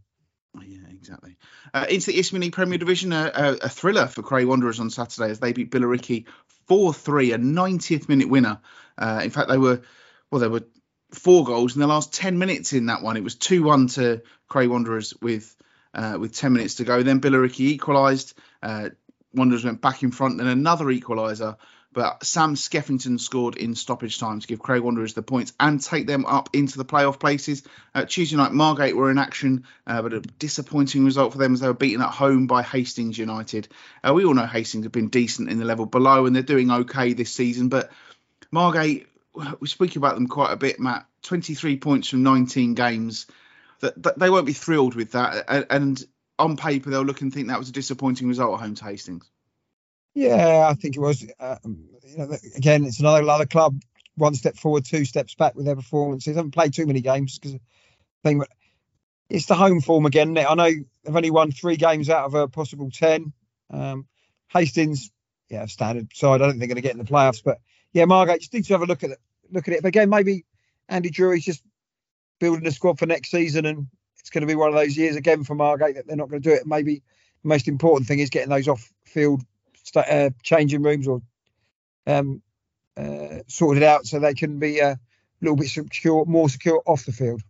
Yeah, 0.60 0.80
exactly. 1.04 1.36
Uh, 1.74 1.86
into 1.90 2.12
the 2.12 2.40
League 2.40 2.54
Premier 2.54 2.78
Division, 2.78 3.12
a, 3.12 3.32
a, 3.34 3.52
a 3.64 3.70
thriller 3.70 4.08
for 4.08 4.24
Cray 4.24 4.46
Wanderers 4.46 4.80
on 4.80 4.90
Saturday 4.90 5.30
as 5.32 5.40
they 5.40 5.52
beat 5.52 5.70
Billericay 5.70 6.26
4-3, 6.70 7.36
a 7.36 7.38
90th 7.38 8.08
minute 8.08 8.30
winner. 8.30 8.60
Uh, 8.98 9.22
in 9.24 9.30
fact, 9.30 9.50
they 9.50 9.58
were 9.58 9.82
well, 10.32 10.40
there 10.40 10.50
were 10.50 10.64
four 11.12 11.44
goals 11.44 11.76
in 11.76 11.82
the 11.82 11.88
last 11.88 12.14
10 12.14 12.40
minutes 12.40 12.74
in 12.74 12.88
that 12.88 13.04
one. 13.04 13.18
It 13.18 13.24
was 13.24 13.36
2-1 13.36 13.96
to 13.96 14.22
Cray 14.48 14.68
Wanderers 14.68 15.14
with 15.22 15.56
uh, 15.94 16.18
with 16.20 16.36
10 16.36 16.54
minutes 16.54 16.76
to 16.76 16.86
go. 16.86 17.04
Then 17.04 17.22
Billericay 17.22 17.60
equalised. 17.60 18.34
Uh, 18.62 18.90
Wanderers 19.34 19.66
went 19.66 19.82
back 19.82 20.04
in 20.04 20.12
front, 20.12 20.38
then 20.38 20.48
another 20.48 20.86
equaliser. 20.86 21.58
But 21.94 22.26
Sam 22.26 22.56
Skeffington 22.56 23.20
scored 23.20 23.56
in 23.56 23.76
stoppage 23.76 24.20
time 24.20 24.40
to 24.40 24.48
give 24.48 24.60
Cray 24.60 24.80
Wanderers 24.80 25.14
the 25.14 25.22
points 25.22 25.54
and 25.60 25.82
take 25.82 26.08
them 26.08 26.26
up 26.26 26.50
into 26.54 26.78
the 26.78 26.86
playoff 26.86 27.20
places. 27.20 27.64
Uh, 27.94 28.06
Tuesday 28.06 28.36
night, 28.36 28.52
Margate 28.52 28.96
were 28.96 29.12
in 29.12 29.18
action, 29.20 29.66
uh, 29.86 30.02
but 30.02 30.14
a 30.14 30.20
disappointing 30.20 31.06
result 31.06 31.32
for 31.32 31.38
them 31.38 31.54
as 31.54 31.60
they 31.60 31.68
were 31.68 31.74
beaten 31.74 32.02
at 32.02 32.10
home 32.10 32.48
by 32.48 32.64
Hastings 32.64 33.18
United. 33.18 33.68
Uh, 34.04 34.14
we 34.14 34.26
all 34.26 34.34
know 34.34 34.46
Hastings 34.46 34.86
have 34.86 34.92
been 34.92 35.10
decent 35.10 35.50
in 35.50 35.60
the 35.60 35.66
level 35.66 35.86
below 35.86 36.26
and 36.26 36.36
they're 36.36 36.44
doing 36.44 36.72
okay 36.72 37.14
this 37.14 37.32
season, 37.32 37.70
but 37.70 37.92
Margate, 38.52 39.08
we 39.60 39.68
speak 39.68 39.96
about 39.96 40.16
them 40.16 40.28
quite 40.28 40.52
a 40.52 40.58
bit, 40.58 40.80
Matt. 40.80 41.06
23 41.24 41.78
points 41.78 42.10
from 42.10 42.24
19 42.24 42.74
games. 42.74 43.28
That, 43.80 44.02
that 44.04 44.20
they 44.20 44.30
won't 44.30 44.46
be 44.46 44.54
thrilled 44.54 44.96
with 44.96 45.12
that, 45.12 45.46
and, 45.50 45.66
and 45.70 46.04
on 46.40 46.56
paper 46.56 46.90
they'll 46.90 47.02
look 47.02 47.22
and 47.22 47.34
think 47.34 47.48
that 47.48 47.60
was 47.60 47.70
a 47.70 47.74
disappointing 47.74 48.30
result 48.30 48.54
at 48.54 48.64
home 48.64 48.76
to 48.76 48.84
Hastings. 48.86 49.30
Yeah, 50.14 50.68
I 50.70 50.74
think 50.74 50.96
it 50.96 51.00
was. 51.00 51.26
Um, 51.40 51.90
you 52.06 52.18
know, 52.18 52.38
again, 52.56 52.86
it's 52.86 53.00
another 53.00 53.22
another 53.22 53.46
club, 53.46 53.82
one 54.16 54.36
step 54.36 54.56
forward, 54.56 54.86
two 54.86 55.06
steps 55.06 55.36
back 55.36 55.56
with 55.56 55.66
their 55.66 55.76
performances. 55.76 56.36
haven't 56.36 56.52
played 56.52 56.74
too 56.74 56.86
many 56.86 57.02
games 57.02 57.40
because 57.40 57.58
thing, 58.24 58.40
but 58.40 58.50
it's 59.30 59.46
the 59.48 59.56
home 59.56 59.82
form 59.82 60.06
again. 60.06 60.38
I 60.38 60.54
know 60.54 60.70
they've 61.04 61.16
only 61.16 61.32
won 61.32 61.52
three 61.52 61.76
games 61.76 62.10
out 62.10 62.26
of 62.26 62.34
a 62.34 62.48
possible 62.48 62.90
ten. 62.92 63.34
Um, 63.70 64.08
Hastings, 64.50 65.10
yeah, 65.50 65.66
standard 65.66 66.16
side. 66.16 66.36
I 66.36 66.38
don't 66.46 66.52
think 66.52 66.60
they're 66.60 66.68
going 66.68 66.76
to 66.76 66.82
get 66.82 66.94
in 66.94 67.00
the 67.00 67.12
playoffs, 67.12 67.44
but 67.44 67.60
yeah, 67.92 68.06
Margate 68.06 68.42
just 68.42 68.54
need 68.54 68.66
to 68.66 68.74
have 68.74 68.84
a 68.84 68.86
look 68.86 69.04
at 69.04 69.12
it. 69.12 69.20
Look 69.52 69.68
at 69.68 69.74
it. 69.74 69.82
But 69.82 69.90
again, 69.90 70.10
maybe 70.10 70.46
Andy 70.88 71.10
Drury's 71.10 71.46
just 71.46 71.64
building 72.40 72.68
a 72.68 72.72
squad 72.72 73.00
for 73.00 73.06
next 73.06 73.32
season, 73.32 73.66
and 73.66 73.88
it's 74.20 74.30
going 74.30 74.42
to 74.42 74.48
be 74.48 74.56
one 74.56 74.70
of 74.70 74.76
those 74.76 74.96
years 74.96 75.16
again 75.16 75.44
for 75.44 75.56
Margate 75.56 75.96
that 75.96 76.08
they're 76.08 76.16
not 76.16 76.30
going 76.30 76.42
to 76.42 76.50
do 76.50 76.56
it. 76.56 76.68
Maybe 76.68 77.02
the 77.42 77.50
most 77.50 77.68
important 77.68 78.08
thing 78.08 78.20
is 78.20 78.30
getting 78.30 78.50
those 78.50 78.68
off-field 78.68 79.42
uh, 79.96 80.30
changing 80.42 80.82
rooms 80.82 81.08
or 81.08 81.22
um, 82.08 82.42
uh, 82.98 83.40
sorted 83.48 83.84
out 83.84 84.06
so 84.06 84.20
they 84.20 84.34
can 84.34 84.60
be 84.60 84.80
a 84.80 85.00
little 85.42 85.58
bit 85.58 85.68
secure, 85.68 86.26
more 86.26 86.50
secure 86.50 86.82
off 86.86 87.06
the 87.06 87.12
field. 87.12 87.42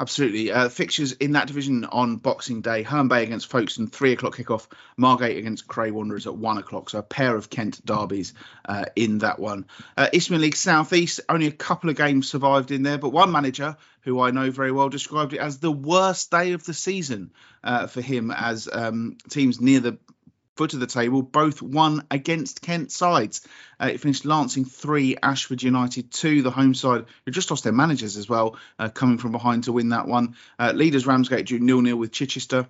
Absolutely. 0.00 0.50
Uh, 0.50 0.70
fixtures 0.70 1.12
in 1.12 1.32
that 1.32 1.46
division 1.46 1.84
on 1.84 2.16
Boxing 2.16 2.62
Day: 2.62 2.82
Herne 2.82 3.08
Bay 3.08 3.22
against 3.22 3.48
Folkestone, 3.48 3.86
three 3.86 4.12
o'clock 4.12 4.34
kickoff. 4.34 4.66
Margate 4.96 5.36
against 5.36 5.68
Cray 5.68 5.90
Wanderers 5.90 6.26
at 6.26 6.34
one 6.34 6.56
o'clock. 6.56 6.88
So 6.88 7.00
a 7.00 7.02
pair 7.02 7.36
of 7.36 7.50
Kent 7.50 7.84
derbies 7.84 8.32
uh, 8.64 8.86
in 8.96 9.18
that 9.18 9.38
one. 9.38 9.66
Uh, 9.98 10.08
Isthmian 10.10 10.40
League 10.40 10.56
Southeast. 10.56 11.20
Only 11.28 11.48
a 11.48 11.52
couple 11.52 11.90
of 11.90 11.96
games 11.96 12.30
survived 12.30 12.70
in 12.70 12.82
there, 12.82 12.96
but 12.96 13.10
one 13.10 13.30
manager 13.30 13.76
who 14.00 14.22
I 14.22 14.30
know 14.30 14.50
very 14.50 14.72
well 14.72 14.88
described 14.88 15.34
it 15.34 15.40
as 15.40 15.58
the 15.58 15.70
worst 15.70 16.30
day 16.30 16.52
of 16.52 16.64
the 16.64 16.72
season 16.72 17.30
uh, 17.62 17.86
for 17.86 18.00
him 18.00 18.30
as 18.30 18.70
um, 18.72 19.18
teams 19.28 19.60
near 19.60 19.80
the 19.80 19.98
foot 20.60 20.74
of 20.74 20.80
the 20.80 20.86
table, 20.86 21.22
both 21.22 21.62
won 21.62 22.04
against 22.10 22.60
Kent 22.60 22.92
sides. 22.92 23.40
Uh, 23.80 23.86
it 23.86 23.98
finished 23.98 24.26
Lancing 24.26 24.66
3, 24.66 25.16
Ashford 25.22 25.62
United 25.62 26.10
2, 26.10 26.42
the 26.42 26.50
home 26.50 26.74
side, 26.74 27.06
who 27.24 27.32
just 27.32 27.50
lost 27.50 27.64
their 27.64 27.72
managers 27.72 28.18
as 28.18 28.28
well, 28.28 28.58
uh, 28.78 28.90
coming 28.90 29.16
from 29.16 29.32
behind 29.32 29.64
to 29.64 29.72
win 29.72 29.88
that 29.88 30.06
one. 30.06 30.36
Uh, 30.58 30.72
leaders 30.74 31.06
Ramsgate 31.06 31.46
drew 31.46 31.66
0 31.66 31.82
0 31.82 31.96
with 31.96 32.12
Chichester. 32.12 32.68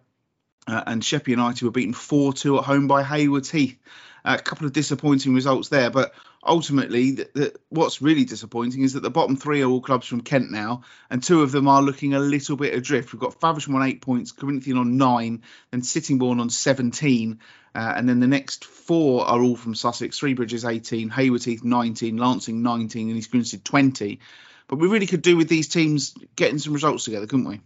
Uh, 0.68 0.85
and 0.87 1.04
Sheppey 1.04 1.32
United 1.32 1.64
were 1.64 1.73
beaten 1.73 1.92
4 1.92 2.32
2 2.32 2.59
at 2.59 2.64
home 2.64 2.87
by 2.87 3.02
Haywards 3.02 3.50
Heath. 3.50 3.76
A 4.25 4.38
couple 4.38 4.68
of 4.68 4.73
disappointing 4.73 5.35
results 5.35 5.68
there, 5.68 5.90
but 5.90 6.14
ultimately, 6.47 7.12
the, 7.12 7.30
the, 7.35 7.54
what's 7.68 8.00
really 8.00 8.25
disappointing 8.25 8.82
is 8.82 8.94
that 8.94 9.02
the 9.02 9.11
bottom 9.11 9.37
three 9.37 9.62
are 9.62 9.68
all 9.68 9.80
clubs 9.80 10.06
from 10.06 10.23
Kent 10.23 10.50
now, 10.50 10.82
and 11.11 11.23
two 11.23 11.42
of 11.42 11.52
them 11.52 11.68
are 11.68 11.82
looking 11.82 12.14
a 12.14 12.18
little 12.18 12.56
bit 12.56 12.75
adrift. 12.75 13.12
We've 13.12 13.20
got 13.20 13.40
Faversham 13.40 13.75
on 13.75 13.87
eight 13.87 14.00
points, 14.00 14.32
Corinthian 14.32 14.78
on 14.78 14.97
nine, 14.97 15.42
then 15.70 15.82
Sittingbourne 15.82 16.40
on 16.40 16.50
17, 16.50 17.40
uh, 17.75 17.92
and 17.97 18.09
then 18.09 18.20
the 18.20 18.26
next 18.26 18.64
four 18.64 19.26
are 19.26 19.40
all 19.40 19.56
from 19.56 19.75
Sussex. 19.75 20.18
Three 20.18 20.35
Bridges 20.35 20.64
18, 20.64 21.11
Haywards 21.11 21.44
Heath 21.44 21.62
19, 21.62 22.16
Lancing 22.16 22.62
19, 22.62 23.11
and 23.11 23.18
East 23.18 23.30
Grinstead 23.30 23.64
20. 23.64 24.20
But 24.66 24.78
we 24.78 24.88
really 24.88 25.06
could 25.06 25.23
do 25.23 25.37
with 25.37 25.49
these 25.49 25.68
teams 25.68 26.14
getting 26.37 26.59
some 26.59 26.73
results 26.73 27.04
together, 27.04 27.26
couldn't 27.26 27.49
we? 27.49 27.61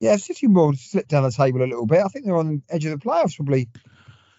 Yeah, 0.00 0.16
Sittingbourne 0.16 0.76
slipped 0.76 1.10
down 1.10 1.22
the 1.22 1.30
table 1.30 1.62
a 1.62 1.64
little 1.64 1.86
bit. 1.86 2.00
I 2.04 2.08
think 2.08 2.24
they're 2.24 2.36
on 2.36 2.48
the 2.48 2.62
edge 2.68 2.84
of 2.84 2.90
the 2.90 3.04
playoffs 3.04 3.36
probably 3.36 3.68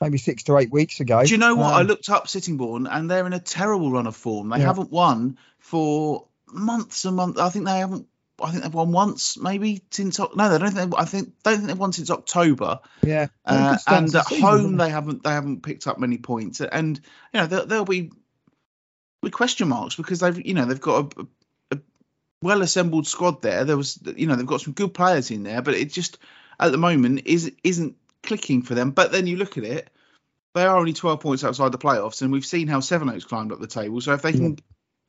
maybe 0.03 0.17
six 0.17 0.43
to 0.43 0.57
eight 0.57 0.71
weeks 0.71 0.99
ago. 0.99 1.23
Do 1.23 1.31
you 1.31 1.37
know 1.37 1.55
what? 1.55 1.73
Um, 1.73 1.73
I 1.73 1.81
looked 1.81 2.09
up 2.09 2.27
Sittingbourne 2.27 2.87
and 2.87 3.09
they're 3.09 3.25
in 3.25 3.33
a 3.33 3.39
terrible 3.39 3.91
run 3.91 4.07
of 4.07 4.15
form. 4.15 4.49
They 4.49 4.59
yeah. 4.59 4.65
haven't 4.65 4.91
won 4.91 5.37
for 5.59 6.27
months 6.51 7.05
and 7.05 7.15
months. 7.15 7.39
I 7.39 7.49
think 7.49 7.65
they 7.65 7.79
haven't 7.79 8.07
I 8.41 8.51
think 8.51 8.63
they've 8.63 8.73
won 8.73 8.91
once, 8.91 9.37
maybe 9.37 9.83
since 9.91 10.19
no, 10.19 10.27
they 10.35 10.57
don't 10.57 10.71
think. 10.71 10.93
I 10.97 11.05
think 11.05 11.33
don't 11.43 11.57
think 11.57 11.67
they've 11.67 11.77
won 11.77 11.93
since 11.93 12.09
October. 12.09 12.79
Yeah, 13.03 13.27
uh, 13.45 13.77
and 13.87 14.13
at 14.15 14.27
season, 14.27 14.43
home 14.43 14.77
they 14.77 14.89
haven't 14.89 15.23
they 15.23 15.29
haven't 15.29 15.61
picked 15.61 15.87
up 15.87 15.99
many 15.99 16.17
points, 16.17 16.59
and 16.59 16.99
you 17.33 17.39
know 17.39 17.45
there, 17.45 17.77
will 17.77 17.85
be 17.85 18.11
with 19.21 19.33
question 19.33 19.67
marks 19.67 19.95
because 19.95 20.19
they've 20.19 20.45
you 20.45 20.55
know 20.55 20.65
they've 20.65 20.81
got 20.81 21.13
a, 21.13 21.27
a, 21.71 21.79
well 22.41 22.63
assembled 22.63 23.07
squad 23.07 23.41
there. 23.43 23.65
There 23.65 23.77
was 23.77 23.99
you 24.15 24.25
know 24.25 24.35
they've 24.35 24.45
got 24.45 24.61
some 24.61 24.73
good 24.73 24.93
players 24.93 25.29
in 25.29 25.43
there, 25.43 25.61
but 25.61 25.75
it 25.75 25.91
just 25.91 26.17
at 26.59 26.71
the 26.71 26.77
moment 26.77 27.21
is 27.25 27.51
isn't 27.63 27.95
clicking 28.23 28.63
for 28.63 28.73
them. 28.73 28.91
But 28.91 29.11
then 29.11 29.27
you 29.27 29.37
look 29.37 29.57
at 29.57 29.63
it, 29.63 29.89
they 30.55 30.63
are 30.63 30.77
only 30.77 30.93
12 30.93 31.19
points 31.19 31.43
outside 31.43 31.71
the 31.71 31.77
playoffs, 31.77 32.21
and 32.21 32.31
we've 32.31 32.45
seen 32.45 32.67
how 32.67 32.79
Seven 32.79 33.07
Sevenoaks 33.07 33.25
climbed 33.25 33.51
up 33.51 33.59
the 33.59 33.67
table. 33.67 34.01
So 34.01 34.13
if 34.13 34.21
they 34.21 34.31
can 34.31 34.57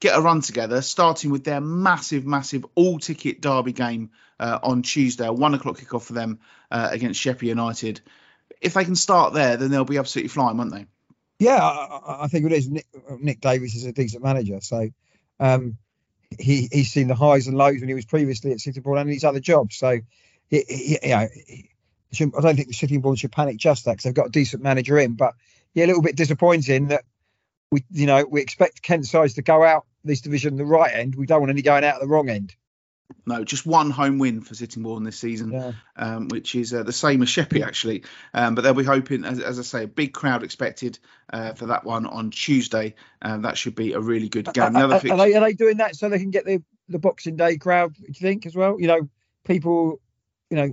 get 0.01 0.19
a 0.19 0.21
run 0.21 0.41
together, 0.41 0.83
starting 0.83 1.31
with 1.31 1.45
their 1.45 1.61
massive, 1.61 2.27
massive 2.27 2.65
all-ticket 2.75 3.41
derby 3.41 3.73
game 3.73 4.11
uh, 4.41 4.59
on 4.63 4.83
Tuesday, 4.83 5.27
a 5.27 5.33
one 5.33 5.55
o'clock 5.55 5.79
kickoff 5.79 6.03
for 6.03 6.15
them 6.15 6.41
uh, 6.71 6.89
against 6.91 7.21
Sheppey 7.21 7.47
United. 7.47 8.01
If 8.61 8.75
they 8.75 8.85
can 8.85 8.97
start 8.97 9.35
there, 9.35 9.57
then 9.57 9.71
they'll 9.71 9.85
be 9.85 9.99
absolutely 9.99 10.29
flying, 10.29 10.57
won't 10.57 10.73
they? 10.73 10.87
Yeah, 11.39 11.63
I, 11.63 12.25
I 12.25 12.27
think 12.29 12.47
it 12.47 12.53
is. 12.53 12.69
Nick, 12.69 12.87
Nick, 13.19 13.41
Davis 13.41 13.75
is 13.75 13.85
a 13.85 13.93
decent 13.93 14.23
manager, 14.23 14.61
so 14.61 14.89
um, 15.41 15.77
he 16.39 16.69
he's 16.73 16.91
seen 16.91 17.09
the 17.09 17.15
highs 17.15 17.49
and 17.49 17.57
lows 17.57 17.81
when 17.81 17.89
he 17.89 17.95
was 17.95 18.07
previously 18.07 18.53
at 18.53 18.61
City 18.61 18.81
Sittingbourne 18.81 18.99
and 18.99 19.11
his 19.11 19.25
other 19.25 19.41
jobs. 19.41 19.77
So, 19.77 19.99
he, 20.49 20.65
he, 20.69 20.99
you 21.03 21.09
know, 21.09 21.29
I 22.21 22.41
don't 22.41 22.57
think 22.57 22.69
the 22.69 22.75
Sittingbourne 22.75 23.17
should 23.17 23.33
panic 23.33 23.57
just 23.57 23.85
that 23.85 23.93
because 23.93 24.05
they've 24.05 24.15
got 24.15 24.27
a 24.27 24.31
decent 24.31 24.63
manager 24.63 24.99
in. 24.99 25.15
But 25.15 25.35
yeah, 25.75 25.85
a 25.85 25.89
little 25.89 26.03
bit 26.03 26.17
disappointing 26.17 26.89
that 26.89 27.05
we, 27.71 27.85
you 27.91 28.07
know, 28.07 28.25
we 28.25 28.41
expect 28.41 28.83
Kent 28.83 29.07
sides 29.07 29.35
to 29.35 29.43
go 29.43 29.63
out 29.65 29.87
this 30.05 30.21
division 30.21 30.57
the 30.57 30.65
right 30.65 30.93
end. 30.95 31.15
We 31.15 31.27
don't 31.27 31.41
want 31.41 31.51
any 31.51 31.63
going 31.63 31.85
out 31.85 31.97
at 31.97 32.01
the 32.01 32.07
wrong 32.07 32.29
end. 32.29 32.55
No, 33.27 33.43
just 33.45 33.67
one 33.67 33.91
home 33.91 34.19
win 34.19 34.41
for 34.41 34.55
Sittingbourne 34.55 35.05
this 35.05 35.19
season, 35.19 35.53
yeah. 35.53 35.73
um, 35.97 36.29
which 36.29 36.55
is 36.55 36.73
uh, 36.73 36.83
the 36.83 36.93
same 36.93 37.23
as 37.23 37.29
Sheppey 37.29 37.63
actually. 37.63 38.05
Um, 38.33 38.55
but 38.55 38.63
they'll 38.63 38.75
be 38.75 38.85
hoping, 38.85 39.25
as, 39.25 39.41
as, 39.41 39.59
I 39.59 39.63
say, 39.63 39.85
a 39.85 39.89
big 39.89 40.13
crowd 40.13 40.43
expected 40.43 40.99
uh, 41.33 41.53
for 41.53 41.67
that 41.67 41.85
one 41.85 42.07
on 42.07 42.31
Tuesday. 42.31 42.95
Um, 43.23 43.43
that 43.43 43.57
should 43.57 43.75
be 43.75 43.93
a 43.93 44.01
really 44.01 44.29
good 44.29 44.53
game. 44.53 44.77
Are, 44.77 44.93
are, 44.93 45.01
they, 45.01 45.35
are, 45.35 45.41
they, 45.41 45.53
doing 45.55 45.79
that 45.79 45.97
so 45.97 46.09
they 46.09 46.19
can 46.19 46.31
get 46.31 46.45
the, 46.45 46.63
the 46.89 46.99
Boxing 46.99 47.37
Day 47.37 47.57
crowd? 47.57 47.95
Do 47.95 48.05
you 48.07 48.15
think 48.15 48.47
as 48.47 48.55
well? 48.55 48.79
You 48.79 48.89
know, 48.89 49.09
people, 49.45 50.01
you 50.51 50.57
know, 50.57 50.73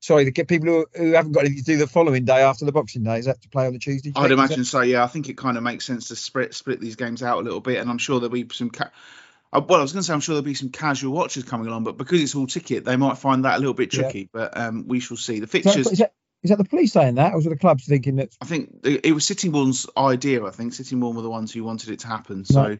sorry, 0.00 0.28
get 0.30 0.48
people 0.48 0.68
who, 0.68 0.86
who 0.94 1.12
haven't 1.12 1.32
got 1.32 1.44
anything 1.44 1.58
to 1.58 1.64
do 1.64 1.76
the 1.76 1.86
following 1.86 2.24
day 2.24 2.42
after 2.42 2.64
the 2.64 2.72
Boxing 2.72 3.04
Day. 3.04 3.18
Is 3.18 3.26
that 3.26 3.40
to 3.42 3.48
play 3.48 3.66
on 3.66 3.72
the 3.72 3.78
Tuesday? 3.78 4.12
I'd 4.16 4.32
imagine 4.32 4.64
so. 4.64 4.80
Yeah, 4.80 5.04
I 5.04 5.06
think 5.06 5.28
it 5.28 5.36
kind 5.36 5.56
of 5.56 5.62
makes 5.62 5.84
sense 5.84 6.08
to 6.08 6.16
split 6.16 6.54
split 6.54 6.80
these 6.80 6.96
games 6.96 7.22
out 7.22 7.38
a 7.38 7.42
little 7.42 7.60
bit, 7.60 7.78
and 7.78 7.88
I'm 7.88 7.98
sure 7.98 8.18
there'll 8.18 8.32
be 8.32 8.46
some. 8.52 8.70
Ca- 8.70 8.90
uh, 9.52 9.60
well, 9.66 9.80
I 9.80 9.82
was 9.82 9.92
going 9.92 10.02
to 10.02 10.06
say 10.06 10.12
I'm 10.12 10.20
sure 10.20 10.34
there'll 10.34 10.44
be 10.44 10.54
some 10.54 10.70
casual 10.70 11.12
watchers 11.12 11.44
coming 11.44 11.66
along, 11.66 11.84
but 11.84 11.96
because 11.96 12.22
it's 12.22 12.34
all 12.34 12.46
ticket, 12.46 12.84
they 12.84 12.96
might 12.96 13.18
find 13.18 13.44
that 13.44 13.56
a 13.56 13.58
little 13.58 13.74
bit 13.74 13.90
tricky. 13.90 14.20
Yeah. 14.20 14.26
But 14.32 14.56
um, 14.56 14.86
we 14.88 15.00
shall 15.00 15.16
see. 15.16 15.40
The 15.40 15.46
fixtures. 15.46 15.76
Is 15.76 15.84
that, 15.84 15.92
is, 15.92 15.98
that, 15.98 16.12
is 16.44 16.50
that 16.50 16.58
the 16.58 16.64
police 16.64 16.92
saying 16.92 17.16
that, 17.16 17.32
or 17.32 17.36
was 17.36 17.46
it 17.46 17.50
the 17.50 17.56
clubs 17.56 17.84
thinking 17.84 18.16
that? 18.16 18.34
I 18.40 18.46
think 18.46 18.80
it 18.84 19.12
was 19.12 19.24
Sittingbourne's 19.24 19.86
idea. 19.96 20.44
I 20.44 20.50
think 20.50 20.72
Sittingbourne 20.72 21.16
were 21.16 21.22
the 21.22 21.30
ones 21.30 21.52
who 21.52 21.64
wanted 21.64 21.90
it 21.90 22.00
to 22.00 22.06
happen. 22.06 22.44
So. 22.44 22.62
Right. 22.62 22.78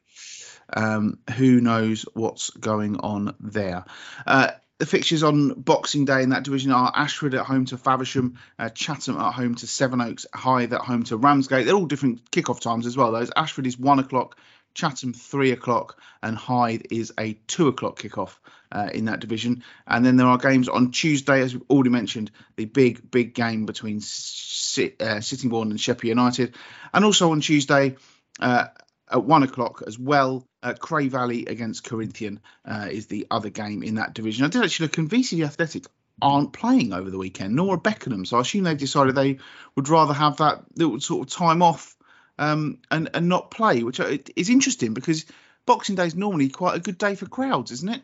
Um, 0.73 1.19
who 1.37 1.61
knows 1.61 2.07
what's 2.15 2.51
going 2.51 3.01
on 3.01 3.35
there? 3.41 3.85
Uh, 4.25 4.53
the 4.81 4.87
fixtures 4.87 5.23
on 5.23 5.53
Boxing 5.53 6.07
Day 6.07 6.23
in 6.23 6.31
that 6.31 6.43
division 6.43 6.73
are 6.73 6.91
Ashford 6.97 7.35
at 7.35 7.45
home 7.45 7.67
to 7.67 7.77
Faversham, 7.77 8.39
uh, 8.59 8.71
Chatham 8.71 9.19
at 9.19 9.35
home 9.35 9.55
to 9.57 9.67
Sevenoaks, 9.67 10.27
Hythe 10.35 10.73
at 10.73 10.81
home 10.81 11.03
to 11.05 11.19
Ramsgate. 11.19 11.67
They're 11.67 11.75
all 11.75 11.85
different 11.85 12.31
kickoff 12.31 12.61
times 12.61 12.87
as 12.87 12.97
well. 12.97 13.13
Those 13.13 13.31
Ashford 13.37 13.67
is 13.67 13.79
one 13.79 13.99
o'clock, 13.99 14.39
Chatham 14.73 15.13
three 15.13 15.53
o'clock, 15.53 16.01
and 16.23 16.35
Hythe 16.35 16.87
is 16.91 17.13
a 17.19 17.35
two 17.47 17.69
o'clock 17.69 18.01
kickoff 18.01 18.39
uh, 18.73 18.89
in 18.95 19.05
that 19.05 19.21
division. 19.21 19.65
And 19.87 20.05
then 20.05 20.17
there 20.17 20.27
are 20.27 20.39
games 20.39 20.67
on 20.67 20.93
Tuesday, 20.93 21.43
as 21.43 21.53
we've 21.53 21.69
already 21.69 21.91
mentioned, 21.91 22.31
the 22.57 22.65
big 22.65 23.11
big 23.11 23.35
game 23.35 23.67
between 23.67 24.01
Sit, 24.01 25.03
uh, 25.03 25.21
Sittingbourne 25.21 25.71
and 25.71 25.81
Sheppey 25.81 26.09
United, 26.09 26.57
and 26.95 27.05
also 27.05 27.33
on 27.33 27.43
Tuesday. 27.43 27.97
Uh, 28.39 28.69
at 29.11 29.25
one 29.25 29.43
o'clock 29.43 29.83
as 29.87 29.99
well. 29.99 30.47
Uh, 30.63 30.75
Cray 30.75 31.09
Valley 31.09 31.47
against 31.47 31.85
Corinthian 31.85 32.41
uh, 32.65 32.89
is 32.91 33.07
the 33.07 33.27
other 33.31 33.51
game 33.51 33.83
in 33.83 33.97
that 33.97 34.15
division. 34.15 34.45
I 34.45 34.49
did 34.49 34.63
actually 34.63 34.87
look, 34.87 34.99
and 34.99 35.11
VCD 35.11 35.45
Athletic 35.45 35.87
aren't 36.23 36.53
playing 36.53 36.93
over 36.93 37.11
the 37.11 37.19
weekend, 37.19 37.55
nor 37.55 37.75
are 37.75 37.79
Beckenham. 37.79 38.25
So 38.25 38.37
I 38.37 38.41
assume 38.43 38.65
they've 38.65 38.77
decided 38.77 39.15
they 39.15 39.39
would 39.75 39.89
rather 39.89 40.13
have 40.13 40.37
that 40.37 40.65
little 40.77 41.01
sort 41.01 41.27
of 41.27 41.35
time 41.35 41.63
off 41.63 41.97
um, 42.39 42.79
and 42.91 43.11
and 43.15 43.29
not 43.29 43.51
play, 43.51 43.83
which 43.83 44.01
is 44.01 44.51
interesting 44.51 44.95
because 44.95 45.25
Boxing 45.67 45.95
Day 45.95 46.07
is 46.07 46.15
normally 46.15 46.49
quite 46.49 46.77
a 46.77 46.81
good 46.81 46.99
day 46.99 47.15
for 47.15 47.27
crowds, 47.27 47.71
isn't 47.71 47.89
it? 47.89 48.03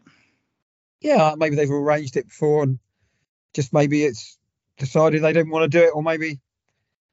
Yeah, 1.00 1.34
maybe 1.36 1.56
they've 1.56 1.70
arranged 1.70 2.16
it 2.16 2.28
before 2.28 2.62
and 2.62 2.78
just 3.54 3.72
maybe 3.72 4.04
it's 4.04 4.38
decided 4.78 5.22
they 5.22 5.32
didn't 5.32 5.50
want 5.50 5.70
to 5.70 5.78
do 5.78 5.84
it, 5.84 5.92
or 5.94 6.02
maybe 6.02 6.40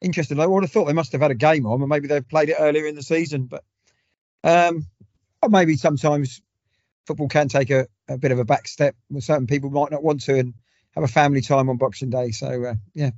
interesting. 0.01 0.39
I 0.39 0.45
would 0.45 0.63
have 0.63 0.71
thought 0.71 0.85
they 0.85 0.93
must 0.93 1.13
have 1.13 1.21
had 1.21 1.31
a 1.31 1.35
game 1.35 1.65
on, 1.65 1.81
and 1.81 1.89
maybe 1.89 2.07
they've 2.07 2.27
played 2.27 2.49
it 2.49 2.57
earlier 2.59 2.85
in 2.85 2.95
the 2.95 3.03
season, 3.03 3.45
but 3.45 3.63
um, 4.43 4.85
or 5.41 5.49
maybe 5.49 5.75
sometimes 5.75 6.41
football 7.05 7.27
can 7.27 7.47
take 7.47 7.69
a, 7.69 7.87
a 8.07 8.17
bit 8.17 8.31
of 8.31 8.39
a 8.39 8.45
back 8.45 8.67
step. 8.67 8.95
Certain 9.19 9.47
people 9.47 9.69
might 9.69 9.91
not 9.91 10.03
want 10.03 10.21
to 10.23 10.37
and 10.37 10.53
have 10.95 11.03
a 11.03 11.07
family 11.07 11.41
time 11.41 11.69
on 11.69 11.77
Boxing 11.77 12.09
Day. 12.09 12.31
So 12.31 12.63
uh, 12.63 12.75
yeah, 12.93 13.11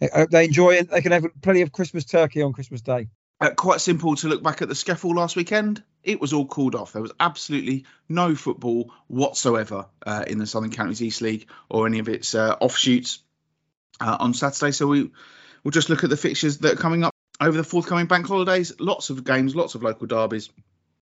I 0.00 0.08
hope 0.14 0.30
they 0.30 0.44
enjoy 0.44 0.72
it. 0.74 0.90
They 0.90 1.02
can 1.02 1.12
have 1.12 1.26
plenty 1.42 1.62
of 1.62 1.72
Christmas 1.72 2.04
turkey 2.04 2.42
on 2.42 2.52
Christmas 2.52 2.80
Day. 2.80 3.08
Uh, 3.40 3.50
quite 3.50 3.80
simple 3.80 4.14
to 4.16 4.28
look 4.28 4.42
back 4.42 4.60
at 4.60 4.68
the 4.68 4.74
SCEFL 4.74 5.14
last 5.14 5.34
weekend. 5.34 5.82
It 6.02 6.20
was 6.20 6.32
all 6.32 6.46
called 6.46 6.74
off. 6.74 6.92
There 6.92 7.00
was 7.00 7.12
absolutely 7.18 7.86
no 8.08 8.34
football 8.34 8.92
whatsoever 9.06 9.86
uh, 10.04 10.24
in 10.26 10.38
the 10.38 10.46
Southern 10.46 10.70
Counties 10.70 11.02
East 11.02 11.22
League 11.22 11.46
or 11.70 11.86
any 11.86 12.00
of 12.00 12.08
its 12.08 12.34
uh, 12.34 12.56
offshoots 12.60 13.22
uh, 13.98 14.16
on 14.20 14.34
Saturday. 14.34 14.72
So 14.72 14.86
we 14.86 15.10
will 15.64 15.70
just 15.70 15.88
look 15.88 16.04
at 16.04 16.10
the 16.10 16.18
fixtures 16.18 16.58
that 16.58 16.74
are 16.74 16.82
coming 16.82 17.02
up 17.02 17.14
over 17.40 17.56
the 17.56 17.64
forthcoming 17.64 18.06
bank 18.06 18.26
holidays. 18.26 18.72
Lots 18.78 19.10
of 19.10 19.24
games, 19.24 19.56
lots 19.56 19.74
of 19.74 19.82
local 19.82 20.06
derbies, 20.06 20.50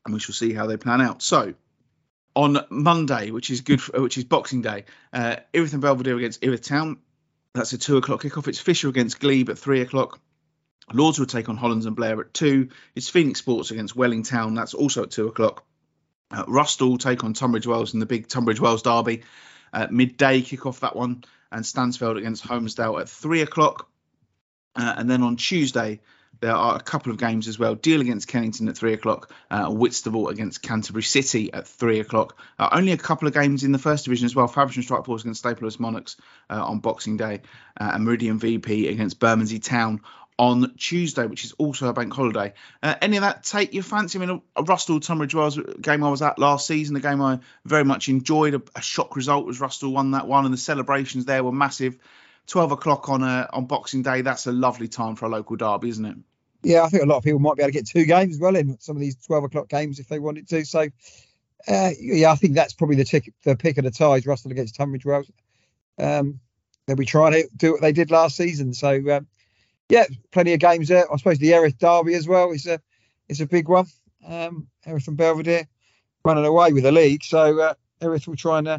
and 0.04 0.12
we 0.12 0.20
shall 0.20 0.34
see 0.34 0.52
how 0.52 0.66
they 0.66 0.76
plan 0.76 1.00
out. 1.00 1.22
So 1.22 1.54
on 2.34 2.58
Monday, 2.70 3.30
which 3.30 3.50
is 3.50 3.60
good, 3.60 3.80
for, 3.80 4.00
which 4.02 4.18
is 4.18 4.24
Boxing 4.24 4.62
Day, 4.62 4.84
uh, 5.12 5.36
Erith 5.52 5.72
and 5.72 5.82
Belvedere 5.82 6.16
against 6.16 6.44
Erith 6.44 6.62
Town. 6.62 6.98
That's 7.54 7.72
a 7.72 7.78
two 7.78 7.96
o'clock 7.96 8.22
kickoff. 8.22 8.48
It's 8.48 8.58
Fisher 8.58 8.88
against 8.88 9.20
Glebe 9.20 9.50
at 9.50 9.58
three 9.58 9.80
o'clock. 9.80 10.20
Lordswood 10.92 11.28
take 11.28 11.48
on 11.48 11.56
Hollands 11.56 11.86
and 11.86 11.96
Blair 11.96 12.20
at 12.20 12.34
two. 12.34 12.70
It's 12.94 13.08
Phoenix 13.08 13.38
Sports 13.38 13.70
against 13.70 13.96
Welling 13.96 14.22
Town. 14.22 14.54
That's 14.54 14.74
also 14.74 15.04
at 15.04 15.12
two 15.12 15.28
o'clock. 15.28 15.64
Uh, 16.30 16.44
Rusthall 16.46 16.98
take 16.98 17.22
on 17.22 17.32
Tunbridge 17.32 17.66
Wells 17.66 17.94
in 17.94 18.00
the 18.00 18.06
big 18.06 18.28
Tunbridge 18.28 18.60
Wells 18.60 18.82
derby. 18.82 19.22
Uh, 19.72 19.86
midday 19.90 20.42
kick 20.42 20.66
off 20.66 20.80
that 20.80 20.96
one, 20.96 21.24
and 21.50 21.64
Stansfeld 21.64 22.18
against 22.18 22.44
Holmesdale 22.44 23.00
at 23.00 23.08
three 23.08 23.42
o'clock. 23.42 23.88
Uh, 24.76 24.94
and 24.96 25.08
then 25.08 25.22
on 25.22 25.36
Tuesday, 25.36 26.00
there 26.40 26.54
are 26.54 26.76
a 26.76 26.80
couple 26.80 27.12
of 27.12 27.18
games 27.18 27.48
as 27.48 27.58
well. 27.58 27.74
Deal 27.74 28.00
against 28.00 28.28
Kennington 28.28 28.68
at 28.68 28.76
three 28.76 28.92
o'clock. 28.92 29.30
Uh, 29.50 29.70
Whitstable 29.70 30.28
against 30.28 30.62
Canterbury 30.62 31.02
City 31.02 31.52
at 31.52 31.66
three 31.66 32.00
o'clock. 32.00 32.38
Uh, 32.58 32.68
only 32.72 32.92
a 32.92 32.96
couple 32.96 33.28
of 33.28 33.34
games 33.34 33.64
in 33.64 33.72
the 33.72 33.78
first 33.78 34.04
division 34.04 34.26
as 34.26 34.34
well. 34.34 34.46
Faversham 34.46 34.82
Strike 34.82 35.04
Force 35.04 35.22
against 35.22 35.40
Staples 35.40 35.78
Monarchs 35.78 36.16
uh, 36.50 36.64
on 36.64 36.80
Boxing 36.80 37.16
Day, 37.16 37.42
uh, 37.80 37.92
and 37.94 38.04
Meridian 38.04 38.38
VP 38.38 38.88
against 38.88 39.18
Bermondsey 39.18 39.58
Town 39.58 40.00
on 40.36 40.74
Tuesday, 40.76 41.26
which 41.26 41.44
is 41.44 41.52
also 41.52 41.88
a 41.88 41.92
bank 41.92 42.12
holiday. 42.12 42.52
Uh, 42.82 42.94
any 43.00 43.16
of 43.16 43.22
that 43.22 43.44
take 43.44 43.72
your 43.72 43.84
fancy? 43.84 44.18
I 44.18 44.26
mean, 44.26 44.42
a, 44.56 44.60
a 44.60 44.64
Rusthall 44.64 45.00
Tunbridge 45.00 45.34
Wells 45.34 45.58
game 45.80 46.02
I 46.02 46.10
was 46.10 46.22
at 46.22 46.38
last 46.38 46.66
season, 46.66 46.96
a 46.96 47.00
game 47.00 47.20
I 47.22 47.40
very 47.64 47.84
much 47.84 48.08
enjoyed. 48.08 48.54
A, 48.54 48.62
a 48.74 48.82
shock 48.82 49.16
result 49.16 49.46
was 49.46 49.60
Rusthall 49.60 49.92
won 49.92 50.12
that 50.12 50.26
one, 50.26 50.44
and 50.44 50.52
the 50.52 50.58
celebrations 50.58 51.24
there 51.24 51.44
were 51.44 51.52
massive. 51.52 51.96
12 52.46 52.72
o'clock 52.72 53.08
on 53.08 53.22
a, 53.22 53.48
on 53.52 53.66
Boxing 53.66 54.02
Day, 54.02 54.20
that's 54.22 54.46
a 54.46 54.52
lovely 54.52 54.88
time 54.88 55.16
for 55.16 55.26
a 55.26 55.28
local 55.28 55.56
derby, 55.56 55.88
isn't 55.88 56.04
it? 56.04 56.16
Yeah, 56.62 56.82
I 56.82 56.88
think 56.88 57.02
a 57.02 57.06
lot 57.06 57.18
of 57.18 57.24
people 57.24 57.40
might 57.40 57.56
be 57.56 57.62
able 57.62 57.72
to 57.72 57.78
get 57.78 57.86
two 57.86 58.04
games 58.04 58.34
as 58.34 58.40
well 58.40 58.56
in 58.56 58.78
some 58.80 58.96
of 58.96 59.00
these 59.00 59.16
12 59.16 59.44
o'clock 59.44 59.68
games 59.68 59.98
if 59.98 60.08
they 60.08 60.18
wanted 60.18 60.48
to. 60.48 60.64
So, 60.64 60.88
uh, 61.68 61.90
yeah, 61.98 62.30
I 62.30 62.36
think 62.36 62.54
that's 62.54 62.72
probably 62.72 62.96
the, 62.96 63.04
tick, 63.04 63.32
the 63.44 63.56
pick 63.56 63.78
of 63.78 63.84
the 63.84 63.90
ties, 63.90 64.24
Rusthall 64.24 64.50
against 64.50 64.76
Tunbridge 64.76 65.04
Wells. 65.04 65.30
Um, 65.98 66.40
they'll 66.86 66.96
be 66.96 67.06
trying 67.06 67.32
to 67.32 67.48
do 67.56 67.72
what 67.72 67.80
they 67.80 67.92
did 67.92 68.10
last 68.10 68.36
season. 68.36 68.72
So, 68.72 68.96
um, 69.10 69.26
yeah, 69.88 70.04
plenty 70.32 70.54
of 70.54 70.60
games 70.60 70.88
there. 70.88 71.10
I 71.12 71.16
suppose 71.16 71.38
the 71.38 71.52
Erith 71.52 71.78
Derby 71.78 72.14
as 72.14 72.26
well 72.26 72.50
is 72.52 72.66
a 72.66 72.80
is 73.28 73.40
a 73.40 73.46
big 73.46 73.68
one. 73.68 73.86
Um, 74.26 74.68
Erith 74.86 75.08
and 75.08 75.16
Belvedere 75.16 75.66
running 76.24 76.46
away 76.46 76.72
with 76.72 76.84
the 76.84 76.92
league, 76.92 77.22
so 77.22 77.60
uh, 77.60 77.74
Erith 78.00 78.26
will 78.26 78.36
try 78.36 78.58
and 78.58 78.68
uh, 78.68 78.78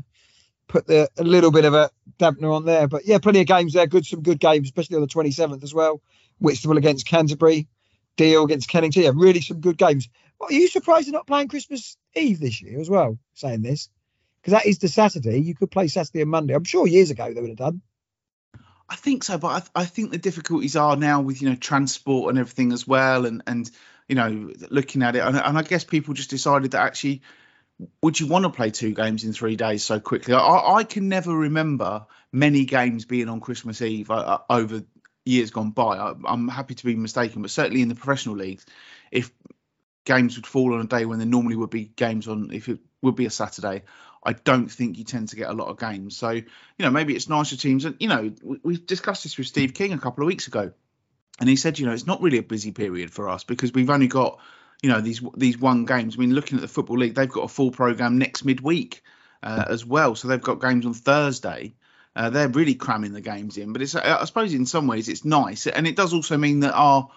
put 0.67 0.87
the, 0.87 1.09
a 1.17 1.23
little 1.23 1.51
bit 1.51 1.65
of 1.65 1.73
a 1.73 1.89
dampener 2.19 2.53
on 2.53 2.65
there. 2.65 2.87
But 2.87 3.05
yeah, 3.05 3.17
plenty 3.19 3.41
of 3.41 3.47
games 3.47 3.73
there. 3.73 3.87
Good, 3.87 4.05
some 4.05 4.21
good 4.21 4.39
games, 4.39 4.67
especially 4.67 4.95
on 4.95 5.01
the 5.01 5.07
27th 5.07 5.63
as 5.63 5.73
well. 5.73 6.01
Whitstable 6.39 6.77
against 6.77 7.07
Canterbury, 7.07 7.67
Deal 8.17 8.43
against 8.43 8.69
Kennington. 8.69 9.03
Yeah, 9.03 9.11
really 9.13 9.41
some 9.41 9.61
good 9.61 9.77
games. 9.77 10.09
Well, 10.39 10.49
are 10.49 10.53
you 10.53 10.67
surprised 10.67 11.07
they're 11.07 11.13
not 11.13 11.27
playing 11.27 11.47
Christmas 11.47 11.97
Eve 12.15 12.39
this 12.39 12.61
year 12.61 12.79
as 12.79 12.89
well? 12.89 13.17
Saying 13.33 13.61
this 13.61 13.89
because 14.45 14.59
that 14.59 14.69
is 14.69 14.77
the 14.77 14.87
Saturday. 14.87 15.39
You 15.39 15.55
could 15.55 15.71
play 15.71 15.87
Saturday 15.87 16.21
and 16.21 16.29
Monday. 16.29 16.53
I'm 16.53 16.63
sure 16.63 16.85
years 16.85 17.09
ago 17.09 17.33
they 17.33 17.41
would 17.41 17.49
have 17.49 17.57
done. 17.57 17.81
I 18.87 18.95
think 18.95 19.23
so, 19.23 19.39
but 19.39 19.47
I, 19.47 19.59
th- 19.59 19.71
I 19.73 19.85
think 19.85 20.11
the 20.11 20.19
difficulties 20.19 20.75
are 20.75 20.95
now 20.95 21.21
with 21.21 21.41
you 21.41 21.49
know 21.49 21.55
transport 21.55 22.29
and 22.29 22.37
everything 22.37 22.71
as 22.71 22.87
well, 22.87 23.25
and 23.25 23.41
and 23.47 23.69
you 24.07 24.13
know 24.13 24.51
looking 24.69 25.01
at 25.01 25.15
it, 25.15 25.19
and, 25.19 25.35
and 25.35 25.57
I 25.57 25.63
guess 25.63 25.83
people 25.83 26.13
just 26.13 26.29
decided 26.29 26.71
that 26.71 26.83
actually 26.83 27.23
would 28.01 28.19
you 28.19 28.27
want 28.27 28.43
to 28.43 28.49
play 28.49 28.71
two 28.71 28.93
games 28.93 29.23
in 29.23 29.33
three 29.33 29.55
days 29.55 29.83
so 29.83 29.99
quickly? 29.99 30.33
I, 30.33 30.75
I 30.75 30.83
can 30.83 31.09
never 31.09 31.35
remember 31.35 32.05
many 32.31 32.65
games 32.65 33.05
being 33.05 33.29
on 33.29 33.41
Christmas 33.41 33.81
Eve 33.81 34.09
uh, 34.11 34.39
over 34.49 34.83
years 35.25 35.51
gone 35.51 35.71
by. 35.71 35.97
I, 35.97 36.13
am 36.27 36.47
happy 36.47 36.75
to 36.75 36.85
be 36.85 36.95
mistaken, 36.95 37.41
but 37.41 37.51
certainly 37.51 37.81
in 37.81 37.89
the 37.89 37.95
professional 37.95 38.35
leagues, 38.35 38.65
if 39.11 39.31
games 40.05 40.37
would 40.37 40.47
fall 40.47 40.73
on 40.73 40.81
a 40.81 40.87
day 40.87 41.05
when 41.05 41.19
there 41.19 41.27
normally 41.27 41.55
would 41.55 41.69
be 41.69 41.85
games 41.85 42.27
on, 42.27 42.51
if 42.53 42.69
it 42.69 42.79
would 43.01 43.15
be 43.15 43.25
a 43.25 43.31
Saturday, 43.31 43.83
I 44.23 44.33
don't 44.33 44.69
think 44.69 44.97
you 44.97 45.03
tend 45.03 45.29
to 45.29 45.35
get 45.35 45.49
a 45.49 45.53
lot 45.53 45.67
of 45.67 45.79
games. 45.79 46.15
So, 46.17 46.31
you 46.31 46.45
know, 46.79 46.91
maybe 46.91 47.15
it's 47.15 47.29
nicer 47.29 47.57
teams. 47.57 47.85
And, 47.85 47.95
you 47.99 48.07
know, 48.07 48.33
we, 48.41 48.59
we 48.63 48.77
discussed 48.77 49.23
this 49.23 49.37
with 49.37 49.47
Steve 49.47 49.73
King 49.73 49.93
a 49.93 49.99
couple 49.99 50.23
of 50.23 50.27
weeks 50.27 50.47
ago. 50.47 50.71
And 51.39 51.49
he 51.49 51.57
said, 51.57 51.77
you 51.79 51.85
know, 51.85 51.91
it's 51.91 52.07
not 52.07 52.21
really 52.21 52.37
a 52.37 52.43
busy 52.43 52.71
period 52.71 53.11
for 53.11 53.29
us 53.29 53.43
because 53.43 53.73
we've 53.73 53.89
only 53.89 54.07
got 54.07 54.39
you 54.81 54.89
know 54.89 55.01
these 55.01 55.21
these 55.35 55.59
one 55.59 55.85
games. 55.85 56.15
I 56.15 56.19
mean, 56.19 56.33
looking 56.33 56.57
at 56.57 56.61
the 56.61 56.67
football 56.67 56.97
league, 56.97 57.15
they've 57.15 57.29
got 57.29 57.43
a 57.43 57.49
full 57.49 57.71
program 57.71 58.17
next 58.17 58.45
midweek 58.45 59.03
uh, 59.43 59.65
as 59.69 59.85
well. 59.85 60.15
So 60.15 60.27
they've 60.27 60.41
got 60.41 60.61
games 60.61 60.85
on 60.85 60.93
Thursday. 60.93 61.73
Uh, 62.15 62.29
they're 62.29 62.47
really 62.47 62.75
cramming 62.75 63.13
the 63.13 63.21
games 63.21 63.57
in, 63.57 63.73
but 63.73 63.81
it's 63.81 63.95
I 63.95 64.23
suppose 64.23 64.53
in 64.53 64.65
some 64.65 64.87
ways 64.87 65.09
it's 65.09 65.25
nice, 65.25 65.67
and 65.67 65.85
it 65.85 65.97
does 65.97 66.13
also 66.13 66.37
mean 66.37 66.61
that 66.61 66.73
our, 66.73 67.09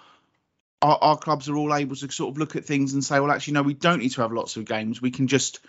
our 0.83 0.99
our, 1.01 1.17
clubs 1.17 1.49
are 1.49 1.57
all 1.57 1.73
able 1.73 1.95
to 1.95 2.11
sort 2.11 2.33
of 2.33 2.39
look 2.39 2.57
at 2.57 2.65
things 2.65 2.95
and 2.95 3.05
say, 3.05 3.21
well, 3.21 3.31
actually, 3.31 3.55
no, 3.55 3.63
we 3.63 3.75
don't 3.75 4.01
need 4.01 4.11
to 4.11 4.23
have 4.23 4.33
lots 4.33 4.57
of 4.57 4.65
games. 4.65 5.01
We 5.01 5.13
can 5.13 5.29
just 5.29 5.61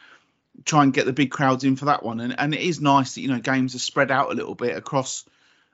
try 0.65 0.81
and 0.81 0.91
get 0.91 1.05
the 1.05 1.13
big 1.13 1.29
crowds 1.29 1.63
in 1.63 1.75
for 1.75 1.85
that 1.85 2.03
one, 2.03 2.19
and 2.19 2.39
and 2.39 2.55
it 2.55 2.61
is 2.61 2.81
nice 2.81 3.15
that 3.15 3.21
you 3.21 3.27
know 3.27 3.39
games 3.39 3.75
are 3.75 3.79
spread 3.79 4.09
out 4.09 4.31
a 4.31 4.35
little 4.35 4.55
bit 4.55 4.75
across 4.75 5.25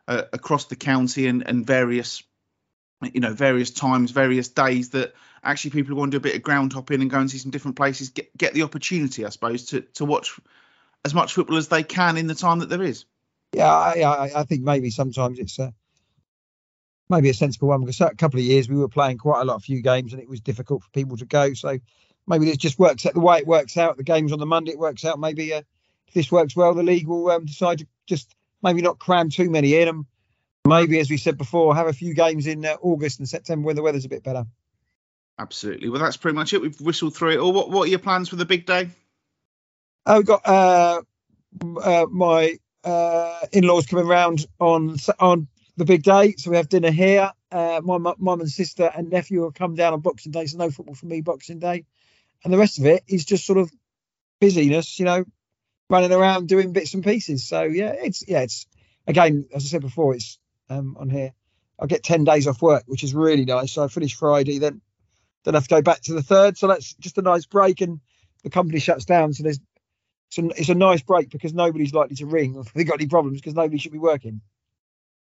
uh, 0.09 0.23
across 0.33 0.65
the 0.65 0.75
county 0.75 1.27
and 1.27 1.47
and 1.47 1.65
various 1.65 2.23
you 3.13 3.21
know 3.21 3.33
various 3.33 3.71
times, 3.71 4.11
various 4.11 4.49
days 4.49 4.89
that 4.89 5.13
actually 5.45 5.71
people 5.71 5.89
who 5.89 5.95
want 5.95 6.11
to 6.11 6.19
do 6.19 6.21
a 6.21 6.27
bit 6.29 6.35
of 6.35 6.41
ground 6.41 6.73
hopping 6.73 7.01
and 7.01 7.09
go 7.09 7.19
and 7.19 7.29
see 7.29 7.37
some 7.37 7.51
different 7.51 7.77
places 7.77 8.09
get 8.09 8.35
get 8.37 8.53
the 8.53 8.63
opportunity, 8.63 9.25
I 9.25 9.29
suppose, 9.29 9.65
to 9.67 9.81
to 9.81 10.05
watch 10.05 10.37
as 11.05 11.13
much 11.13 11.33
football 11.33 11.57
as 11.57 11.67
they 11.67 11.83
can 11.83 12.17
in 12.17 12.27
the 12.27 12.35
time 12.35 12.59
that 12.59 12.69
there 12.69 12.81
is. 12.81 13.05
Yeah, 13.53 13.71
I, 13.71 14.31
I 14.35 14.43
think 14.43 14.63
maybe 14.63 14.89
sometimes 14.89 15.39
it's 15.39 15.59
a 15.59 15.73
maybe 17.09 17.29
a 17.29 17.33
sensible 17.33 17.69
one 17.69 17.81
because 17.81 18.01
a 18.01 18.15
couple 18.15 18.39
of 18.39 18.45
years 18.45 18.67
we 18.67 18.75
were 18.75 18.89
playing 18.89 19.19
quite 19.19 19.41
a 19.41 19.45
lot 19.45 19.55
of 19.55 19.63
few 19.63 19.81
games 19.81 20.11
and 20.11 20.21
it 20.21 20.27
was 20.27 20.41
difficult 20.41 20.83
for 20.83 20.89
people 20.89 21.15
to 21.17 21.25
go. 21.25 21.53
So 21.53 21.79
maybe 22.27 22.45
this 22.45 22.57
just 22.57 22.79
works 22.79 23.05
out 23.05 23.13
the 23.13 23.19
way 23.19 23.37
it 23.37 23.47
works 23.47 23.77
out. 23.77 23.97
The 23.97 24.03
games 24.03 24.31
on 24.31 24.39
the 24.39 24.45
Monday 24.45 24.71
it 24.71 24.79
works 24.79 25.05
out. 25.05 25.19
Maybe 25.19 25.53
uh, 25.53 25.61
if 26.07 26.13
this 26.13 26.31
works 26.31 26.55
well, 26.55 26.73
the 26.73 26.83
league 26.83 27.07
will 27.07 27.29
um, 27.29 27.45
decide 27.45 27.79
to 27.79 27.87
just 28.07 28.35
maybe 28.63 28.81
not 28.81 28.99
cram 28.99 29.29
too 29.29 29.49
many 29.49 29.75
in 29.75 29.87
and 29.87 30.05
maybe, 30.65 30.99
as 30.99 31.09
we 31.09 31.17
said 31.17 31.37
before, 31.37 31.75
have 31.75 31.87
a 31.87 31.93
few 31.93 32.13
games 32.13 32.47
in 32.47 32.65
uh, 32.65 32.75
August 32.81 33.19
and 33.19 33.29
September 33.29 33.67
when 33.67 33.75
the 33.75 33.83
weather's 33.83 34.05
a 34.05 34.09
bit 34.09 34.23
better. 34.23 34.45
Absolutely. 35.37 35.89
Well, 35.89 36.01
that's 36.01 36.17
pretty 36.17 36.35
much 36.35 36.53
it. 36.53 36.61
We've 36.61 36.79
whistled 36.79 37.15
through 37.15 37.31
it 37.31 37.39
all. 37.39 37.51
What, 37.51 37.69
what 37.69 37.83
are 37.83 37.89
your 37.89 37.99
plans 37.99 38.29
for 38.29 38.37
the 38.37 38.45
big 38.45 38.65
day? 38.65 38.89
Oh, 40.05 40.17
we've 40.17 40.25
got 40.25 40.47
uh, 40.47 41.01
uh, 41.81 42.05
my 42.09 42.57
uh, 42.83 43.39
in-laws 43.51 43.87
coming 43.87 44.07
round 44.07 44.45
on 44.59 44.97
on 45.19 45.47
the 45.77 45.85
big 45.85 46.03
day, 46.03 46.35
so 46.37 46.51
we 46.51 46.57
have 46.57 46.69
dinner 46.69 46.91
here. 46.91 47.31
Uh, 47.51 47.81
my 47.83 47.97
mum 47.97 48.39
and 48.39 48.49
sister 48.49 48.89
and 48.95 49.09
nephew 49.09 49.41
will 49.41 49.51
come 49.51 49.75
down 49.75 49.93
on 49.93 49.99
Boxing 49.99 50.31
Day, 50.31 50.45
so 50.45 50.57
no 50.57 50.69
football 50.69 50.95
for 50.95 51.05
me 51.05 51.21
Boxing 51.21 51.59
Day, 51.59 51.85
and 52.43 52.53
the 52.53 52.57
rest 52.57 52.79
of 52.79 52.85
it 52.85 53.03
is 53.07 53.25
just 53.25 53.45
sort 53.45 53.57
of 53.57 53.71
busyness, 54.39 54.99
you 54.99 55.05
know, 55.05 55.25
running 55.89 56.13
around 56.13 56.47
doing 56.47 56.71
bits 56.71 56.93
and 56.93 57.03
pieces. 57.03 57.47
So 57.47 57.63
yeah, 57.63 57.93
it's 57.97 58.23
yeah, 58.27 58.41
it's 58.41 58.67
again 59.07 59.47
as 59.53 59.65
I 59.65 59.67
said 59.67 59.81
before, 59.81 60.15
it's 60.15 60.39
um, 60.69 60.95
on 60.99 61.09
here. 61.09 61.33
I 61.77 61.87
get 61.87 62.03
ten 62.03 62.23
days 62.23 62.47
off 62.47 62.61
work, 62.61 62.83
which 62.85 63.03
is 63.03 63.13
really 63.13 63.43
nice. 63.43 63.73
So 63.73 63.83
I 63.83 63.87
finish 63.87 64.15
Friday, 64.15 64.59
then 64.59 64.81
then 65.45 65.53
have 65.53 65.67
to 65.67 65.75
go 65.75 65.81
back 65.81 66.01
to 66.01 66.13
the 66.13 66.23
third. 66.23 66.57
So 66.57 66.67
that's 66.67 66.93
just 66.95 67.17
a 67.17 67.21
nice 67.21 67.45
break, 67.45 67.81
and 67.81 68.01
the 68.43 68.49
company 68.49 68.79
shuts 68.79 69.05
down. 69.05 69.33
So 69.33 69.43
there's 69.43 69.59
it's 70.27 70.37
a, 70.37 70.59
it's 70.59 70.69
a 70.69 70.75
nice 70.75 71.01
break 71.01 71.29
because 71.29 71.53
nobody's 71.53 71.93
likely 71.93 72.15
to 72.17 72.25
ring 72.25 72.55
if 72.55 72.73
they've 72.73 72.87
got 72.87 72.99
any 72.99 73.07
problems 73.07 73.39
because 73.39 73.55
nobody 73.55 73.77
should 73.77 73.91
be 73.91 73.99
working. 73.99 74.41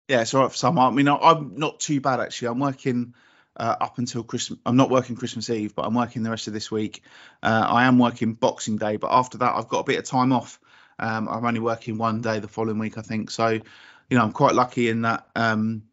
Yeah, 0.08 0.22
it's 0.22 0.34
all 0.34 0.42
right 0.42 0.50
for 0.50 0.56
some. 0.56 0.78
I 0.78 0.90
mean, 0.90 1.08
I'm 1.08 1.56
not 1.56 1.80
too 1.80 2.00
bad 2.00 2.20
actually. 2.20 2.48
I'm 2.48 2.58
working 2.58 3.14
uh, 3.56 3.76
up 3.80 3.98
until 3.98 4.22
Christmas. 4.22 4.58
I'm 4.66 4.76
not 4.76 4.90
working 4.90 5.16
Christmas 5.16 5.48
Eve, 5.50 5.74
but 5.74 5.86
I'm 5.86 5.94
working 5.94 6.22
the 6.22 6.30
rest 6.30 6.46
of 6.46 6.52
this 6.52 6.70
week. 6.70 7.02
Uh, 7.42 7.66
I 7.68 7.84
am 7.84 7.98
working 7.98 8.34
Boxing 8.34 8.76
Day, 8.76 8.96
but 8.96 9.12
after 9.12 9.38
that, 9.38 9.54
I've 9.54 9.68
got 9.68 9.80
a 9.80 9.84
bit 9.84 9.98
of 9.98 10.04
time 10.04 10.32
off. 10.32 10.60
Um, 10.98 11.28
I'm 11.28 11.44
only 11.44 11.60
working 11.60 11.98
one 11.98 12.20
day 12.20 12.38
the 12.38 12.48
following 12.48 12.78
week, 12.78 12.98
I 12.98 13.02
think. 13.02 13.30
So, 13.30 13.48
you 13.48 14.18
know, 14.18 14.22
I'm 14.22 14.32
quite 14.32 14.54
lucky 14.54 14.88
in 14.88 15.02
that 15.02 15.26
um, 15.34 15.84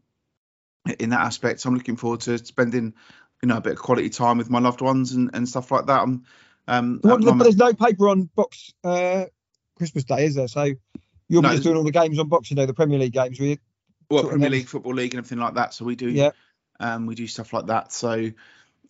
in 0.99 1.11
that 1.11 1.21
aspect. 1.21 1.61
So 1.61 1.69
I'm 1.69 1.75
looking 1.75 1.95
forward 1.95 2.21
to 2.21 2.37
spending 2.39 2.93
you 3.41 3.47
know 3.47 3.57
a 3.57 3.61
bit 3.61 3.73
of 3.73 3.79
quality 3.79 4.09
time 4.09 4.37
with 4.37 4.49
my 4.49 4.59
loved 4.59 4.81
ones 4.81 5.11
and, 5.13 5.29
and 5.33 5.47
stuff 5.47 5.71
like 5.71 5.87
that. 5.87 6.01
I'm, 6.01 6.25
um, 6.67 6.99
but 7.03 7.21
there's 7.21 7.57
no 7.57 7.73
paper 7.73 8.09
on 8.09 8.29
box 8.35 8.73
uh, 8.83 9.25
Christmas 9.77 10.03
Day, 10.03 10.25
is 10.25 10.35
there? 10.35 10.47
So 10.47 10.71
you'll 11.27 11.41
be 11.41 11.49
just 11.49 11.63
doing 11.63 11.77
all 11.77 11.83
the 11.83 11.91
games 11.91 12.19
on 12.19 12.27
Boxing 12.27 12.55
Day, 12.55 12.65
the 12.65 12.73
Premier 12.73 12.99
League 12.99 13.13
games, 13.13 13.39
will 13.39 13.47
you? 13.47 13.57
Well, 14.09 14.27
Premier 14.27 14.49
League, 14.49 14.67
Football 14.67 14.95
League, 14.95 15.13
and 15.13 15.19
everything 15.19 15.39
like 15.39 15.55
that. 15.55 15.73
So 15.73 15.85
we 15.85 15.95
do, 15.95 16.09
yeah, 16.09 16.31
um, 16.79 17.05
we 17.05 17.15
do 17.15 17.27
stuff 17.27 17.53
like 17.53 17.67
that. 17.67 17.91
So 17.91 18.31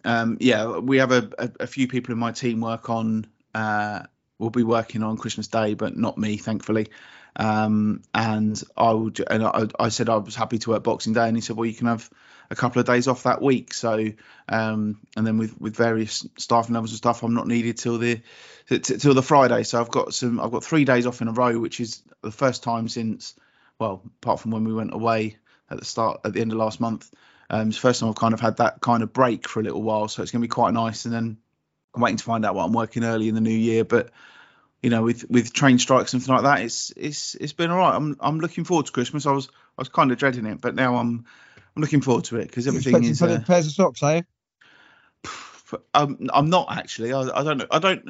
um, 0.04 0.38
yeah, 0.40 0.80
we 0.80 0.98
have 0.98 1.12
a, 1.12 1.30
a, 1.38 1.52
a, 1.62 1.68
few 1.68 1.88
people 1.88 2.12
in 2.12 2.20
my 2.20 2.32
team 2.32 2.62
work 2.62 2.90
on. 2.90 3.26
Uh, 3.54 4.04
will 4.42 4.50
be 4.50 4.64
working 4.64 5.04
on 5.04 5.18
Christmas 5.18 5.48
Day, 5.48 5.76
but 5.76 5.96
not 5.96 6.18
me, 6.18 6.36
thankfully. 6.36 6.88
Um, 7.36 8.02
and 8.14 8.62
I 8.76 8.92
would, 8.92 9.24
and 9.30 9.44
I, 9.44 9.68
I, 9.80 9.90
said 9.90 10.10
I 10.10 10.18
was 10.18 10.36
happy 10.36 10.58
to 10.60 10.72
work 10.72 10.84
Boxing 10.84 11.14
Day, 11.14 11.28
and 11.28 11.38
he 11.38 11.42
said, 11.42 11.56
well, 11.56 11.66
you 11.66 11.74
can 11.74 11.88
have 11.88 12.10
a 12.50 12.56
couple 12.56 12.80
of 12.80 12.86
days 12.86 13.08
off 13.08 13.24
that 13.24 13.42
week. 13.42 13.74
So, 13.74 14.08
um, 14.50 15.00
and 15.16 15.26
then 15.26 15.38
with 15.38 15.60
with 15.60 15.76
various 15.76 16.28
staffing 16.38 16.74
levels 16.74 16.92
and 16.92 16.98
stuff, 16.98 17.24
I'm 17.24 17.34
not 17.34 17.48
needed 17.48 17.78
till 17.78 17.98
the 17.98 18.22
t- 18.70 18.80
till 18.80 19.14
the 19.14 19.24
Friday. 19.24 19.64
So 19.64 19.80
I've 19.80 19.92
got 19.92 20.14
some, 20.14 20.40
I've 20.40 20.52
got 20.52 20.64
three 20.64 20.86
days 20.86 21.08
off 21.08 21.22
in 21.22 21.30
a 21.30 21.34
row, 21.34 21.58
which 21.58 21.80
is 21.80 22.04
the 22.22 22.32
first 22.32 22.64
time 22.64 22.90
since, 22.90 23.36
well, 23.80 24.02
apart 24.22 24.42
from 24.42 24.52
when 24.52 24.66
we 24.66 24.74
went 24.74 24.94
away 24.94 25.38
at 25.70 25.80
the 25.80 25.86
start 25.86 26.22
at 26.26 26.34
the 26.34 26.42
end 26.42 26.52
of 26.52 26.58
last 26.58 26.80
month. 26.80 27.10
Um, 27.50 27.70
it's 27.70 27.78
the 27.78 27.82
first 27.82 28.00
time 28.00 28.10
I've 28.10 28.16
kind 28.16 28.34
of 28.34 28.40
had 28.40 28.58
that 28.58 28.82
kind 28.82 29.04
of 29.04 29.14
break 29.14 29.48
for 29.48 29.60
a 29.60 29.64
little 29.64 29.82
while, 29.82 30.08
so 30.08 30.22
it's 30.22 30.32
going 30.32 30.42
to 30.42 30.48
be 30.48 30.52
quite 30.52 30.74
nice. 30.74 31.06
And 31.06 31.14
then 31.14 31.38
I'm 31.94 32.02
waiting 32.02 32.18
to 32.18 32.24
find 32.24 32.46
out 32.46 32.56
what 32.56 32.66
I'm 32.66 32.74
working 32.74 33.04
early 33.04 33.28
in 33.28 33.36
the 33.36 33.42
new 33.42 33.50
year, 33.50 33.84
but 33.84 34.10
you 34.82 34.90
know, 34.90 35.04
with 35.04 35.30
with 35.30 35.54
train 35.54 35.78
strikes 35.80 36.14
and 36.14 36.22
things 36.22 36.30
like 36.30 36.44
that, 36.44 36.62
it's 36.62 36.92
it's 36.96 37.36
it's 37.36 37.54
been 37.54 37.70
all 37.70 37.78
right. 37.78 37.96
I'm 37.96 38.18
I'm 38.20 38.40
looking 38.40 38.64
forward 38.64 38.88
to 38.88 38.92
Christmas. 38.92 39.26
I 39.26 39.32
was 39.32 39.48
I 39.78 39.82
was 39.82 39.90
kind 39.90 40.12
of 40.12 40.18
dreading 40.18 40.46
it, 40.46 40.60
but 40.60 40.76
now 40.76 40.96
I'm 40.96 41.26
I'm 41.76 41.82
looking 41.82 42.02
forward 42.02 42.26
to 42.26 42.38
it 42.38 42.48
because 42.48 42.68
everything 42.68 43.04
is. 43.04 43.22
Uh, 43.22 43.42
pairs 43.46 43.68
of 43.68 43.74
socks, 43.74 44.02
are 44.02 44.18
you? 44.18 44.24
I'm, 45.94 46.30
I'm 46.34 46.50
not 46.50 46.76
actually. 46.76 47.14
I, 47.14 47.22
I 47.22 47.44
don't 47.44 47.60
know. 47.60 47.68
I 47.70 47.80
don't. 47.80 48.10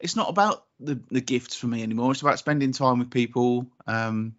it's 0.00 0.16
not 0.16 0.30
about 0.30 0.64
the 0.80 0.98
the 1.10 1.20
gifts 1.20 1.56
for 1.56 1.66
me 1.66 1.82
anymore. 1.82 2.12
It's 2.12 2.22
about 2.22 2.38
spending 2.38 2.72
time 2.72 2.98
with 2.98 3.10
people. 3.10 3.66
Um, 3.86 4.36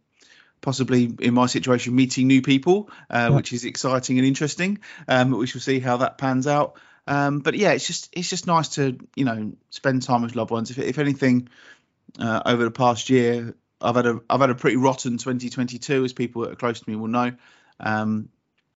possibly 0.60 1.16
in 1.20 1.36
my 1.36 1.46
situation 1.46 1.96
meeting 1.96 2.26
new 2.26 2.42
people, 2.42 2.90
uh, 3.12 3.28
yeah. 3.30 3.36
which 3.36 3.54
is 3.54 3.64
exciting 3.64 4.18
and 4.18 4.28
interesting. 4.28 4.80
Um, 5.08 5.30
but 5.30 5.38
we 5.38 5.46
shall 5.46 5.62
see 5.62 5.80
how 5.80 5.98
that 5.98 6.18
pans 6.18 6.48
out. 6.48 6.80
Um, 7.08 7.40
but 7.40 7.56
yeah, 7.56 7.72
it's 7.72 7.88
just 7.88 8.10
it's 8.12 8.30
just 8.30 8.48
nice 8.48 8.70
to 8.76 8.98
you 9.16 9.26
know 9.26 9.54
spend 9.70 10.04
time 10.04 10.22
with 10.22 10.36
loved 10.36 10.52
ones. 10.52 10.70
If 10.70 10.78
if 10.78 11.00
anything, 11.00 11.50
uh, 12.20 12.42
over 12.46 12.64
the 12.64 12.72
past 12.72 13.10
year, 13.10 13.56
I've 13.82 13.96
had 13.96 14.06
a 14.06 14.20
I've 14.30 14.42
had 14.42 14.50
a 14.50 14.56
pretty 14.56 14.78
rotten 14.78 15.18
2022, 15.18 16.04
as 16.04 16.14
people 16.14 16.44
that 16.44 16.52
are 16.52 16.56
close 16.56 16.82
to 16.82 16.90
me 16.90 16.96
will 16.96 17.08
know. 17.08 17.32
Um, 17.80 18.30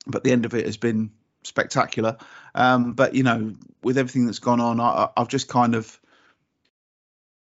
but 0.06 0.24
the 0.24 0.32
end 0.32 0.46
of 0.46 0.54
it 0.54 0.66
has 0.66 0.78
been 0.78 1.12
spectacular. 1.44 2.18
Um, 2.54 2.94
but 2.94 3.16
you 3.16 3.24
know, 3.24 3.54
with 3.82 3.98
everything 3.98 4.26
that's 4.26 4.40
gone 4.40 4.60
on, 4.60 4.80
I, 4.80 5.10
have 5.18 5.30
just 5.30 5.48
kind 5.48 5.76
of 5.76 6.00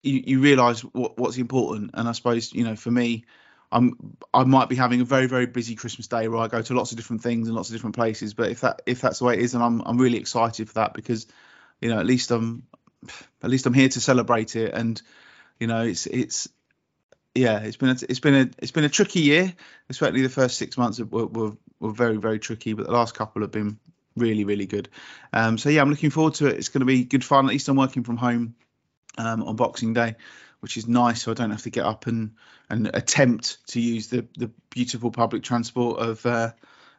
you, 0.03 0.23
you 0.27 0.41
realise 0.41 0.81
what, 0.81 1.17
what's 1.19 1.37
important, 1.37 1.93
and 1.95 2.09
I 2.09 2.13
suppose 2.13 2.53
you 2.53 2.65
know 2.65 2.77
for 2.77 2.91
me, 2.91 3.25
I'm 3.73 4.17
I 4.33 4.45
might 4.45 4.69
be 4.69 4.77
having 4.77 5.01
a 5.01 5.05
very 5.05 5.27
very 5.27 5.47
busy 5.47 5.75
Christmas 5.75 6.07
day 6.07 6.29
where 6.29 6.41
I 6.41 6.49
go 6.49 6.61
to 6.61 6.75
lots 6.75 6.93
of 6.93 6.99
different 6.99 7.23
things 7.23 7.49
and 7.49 7.57
lots 7.57 7.71
of 7.71 7.75
different 7.75 7.97
places. 7.97 8.35
But 8.35 8.51
if 8.51 8.61
that 8.61 8.83
if 8.87 9.01
that's 9.01 9.19
the 9.19 9.25
way 9.25 9.35
it 9.35 9.41
is, 9.41 9.55
and 9.55 9.63
I'm 9.63 9.81
I'm 9.85 9.99
really 9.99 10.19
excited 10.19 10.69
for 10.69 10.75
that 10.75 10.95
because 10.95 11.27
you 11.81 11.89
know 11.89 11.99
at 11.99 12.07
least 12.07 12.31
I'm 12.31 12.65
at 13.43 13.51
least 13.51 13.67
I'm 13.67 13.75
here 13.75 13.89
to 13.89 14.01
celebrate 14.01 14.55
it, 14.57 14.75
and 14.75 15.01
you 15.59 15.67
know 15.67 15.83
it's 15.83 16.07
it's 16.07 16.49
yeah 17.35 17.61
it's 17.61 17.79
been 17.79 17.89
a, 17.89 17.97
it's 18.09 18.21
been 18.21 18.35
a 18.35 18.51
it's 18.59 18.73
been 18.73 18.85
a 18.85 18.91
tricky 18.91 19.21
year. 19.21 19.53
Especially 19.89 20.23
the 20.23 20.29
first 20.29 20.59
six 20.59 20.77
months 20.77 21.01
were, 21.01 21.27
were 21.27 21.53
were 21.81 21.93
very 21.93 22.19
very 22.19 22.39
tricky, 22.39 22.75
but 22.75 22.87
the 22.87 22.93
last 22.93 23.15
couple 23.15 23.43
have 23.43 23.51
been 23.51 23.79
really 24.17 24.45
really 24.45 24.67
good. 24.67 24.91
Um, 25.33 25.57
so 25.57 25.71
yeah, 25.71 25.81
I'm 25.81 25.91
looking 25.91 26.11
forward 26.11 26.35
to 26.35 26.47
it. 26.47 26.59
It's 26.59 26.69
going 26.69 26.81
to 26.81 26.87
be 26.87 27.05
good 27.05 27.25
fun. 27.25 27.47
At 27.47 27.53
least 27.53 27.69
I'm 27.69 27.77
working 27.77 28.05
from 28.05 28.19
home 28.19 28.55
um, 29.17 29.43
on 29.43 29.57
Boxing 29.57 29.95
Day 29.95 30.17
which 30.63 30.77
is 30.77 30.87
nice. 30.87 31.23
So 31.23 31.33
I 31.33 31.35
don't 31.35 31.51
have 31.51 31.63
to 31.63 31.71
get 31.71 31.85
up 31.85 32.07
and 32.07 32.37
and 32.71 32.89
attempt 32.95 33.59
to 33.69 33.81
use 33.81 34.07
the 34.09 34.27
the 34.39 34.51
beautiful 34.71 35.11
public 35.11 35.43
transport 35.43 35.99
of 35.99 36.25
uh, 36.25 36.53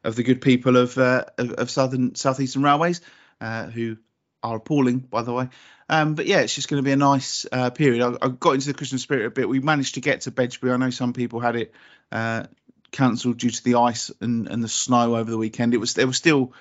of 0.03 0.15
the 0.15 0.23
good 0.23 0.41
people 0.41 0.75
of 0.75 0.97
uh, 0.97 1.25
of, 1.37 1.51
of, 1.53 1.71
southern 1.71 2.13
southeastern 2.13 2.61
railways, 2.61 3.01
uh, 3.39 3.67
who 3.67 3.97
are 4.43 4.57
appalling, 4.57 4.99
by 4.99 5.23
the 5.23 5.31
way. 5.31 5.47
Um, 5.87 6.15
but 6.15 6.25
yeah, 6.25 6.41
it's 6.41 6.53
just 6.53 6.67
going 6.67 6.83
to 6.83 6.85
be 6.85 6.91
a 6.91 6.97
nice 6.97 7.45
uh, 7.51 7.69
period. 7.69 8.01
I, 8.01 8.25
I, 8.25 8.29
got 8.29 8.55
into 8.55 8.67
the 8.67 8.73
Christmas 8.73 9.01
spirit 9.01 9.25
a 9.25 9.31
bit. 9.31 9.47
We 9.47 9.61
managed 9.61 9.95
to 9.95 10.01
get 10.01 10.21
to 10.21 10.31
Bedgebury. 10.31 10.73
I 10.73 10.77
know 10.77 10.89
some 10.89 11.13
people 11.13 11.39
had 11.39 11.55
it 11.55 11.73
uh, 12.11 12.45
cancelled 12.91 13.37
due 13.37 13.49
to 13.49 13.63
the 13.63 13.75
ice 13.75 14.11
and, 14.19 14.47
and 14.47 14.61
the 14.61 14.67
snow 14.67 15.15
over 15.15 15.31
the 15.31 15.37
weekend. 15.37 15.73
It 15.73 15.77
was 15.77 15.93
there 15.93 16.07
was 16.07 16.17
still 16.17 16.53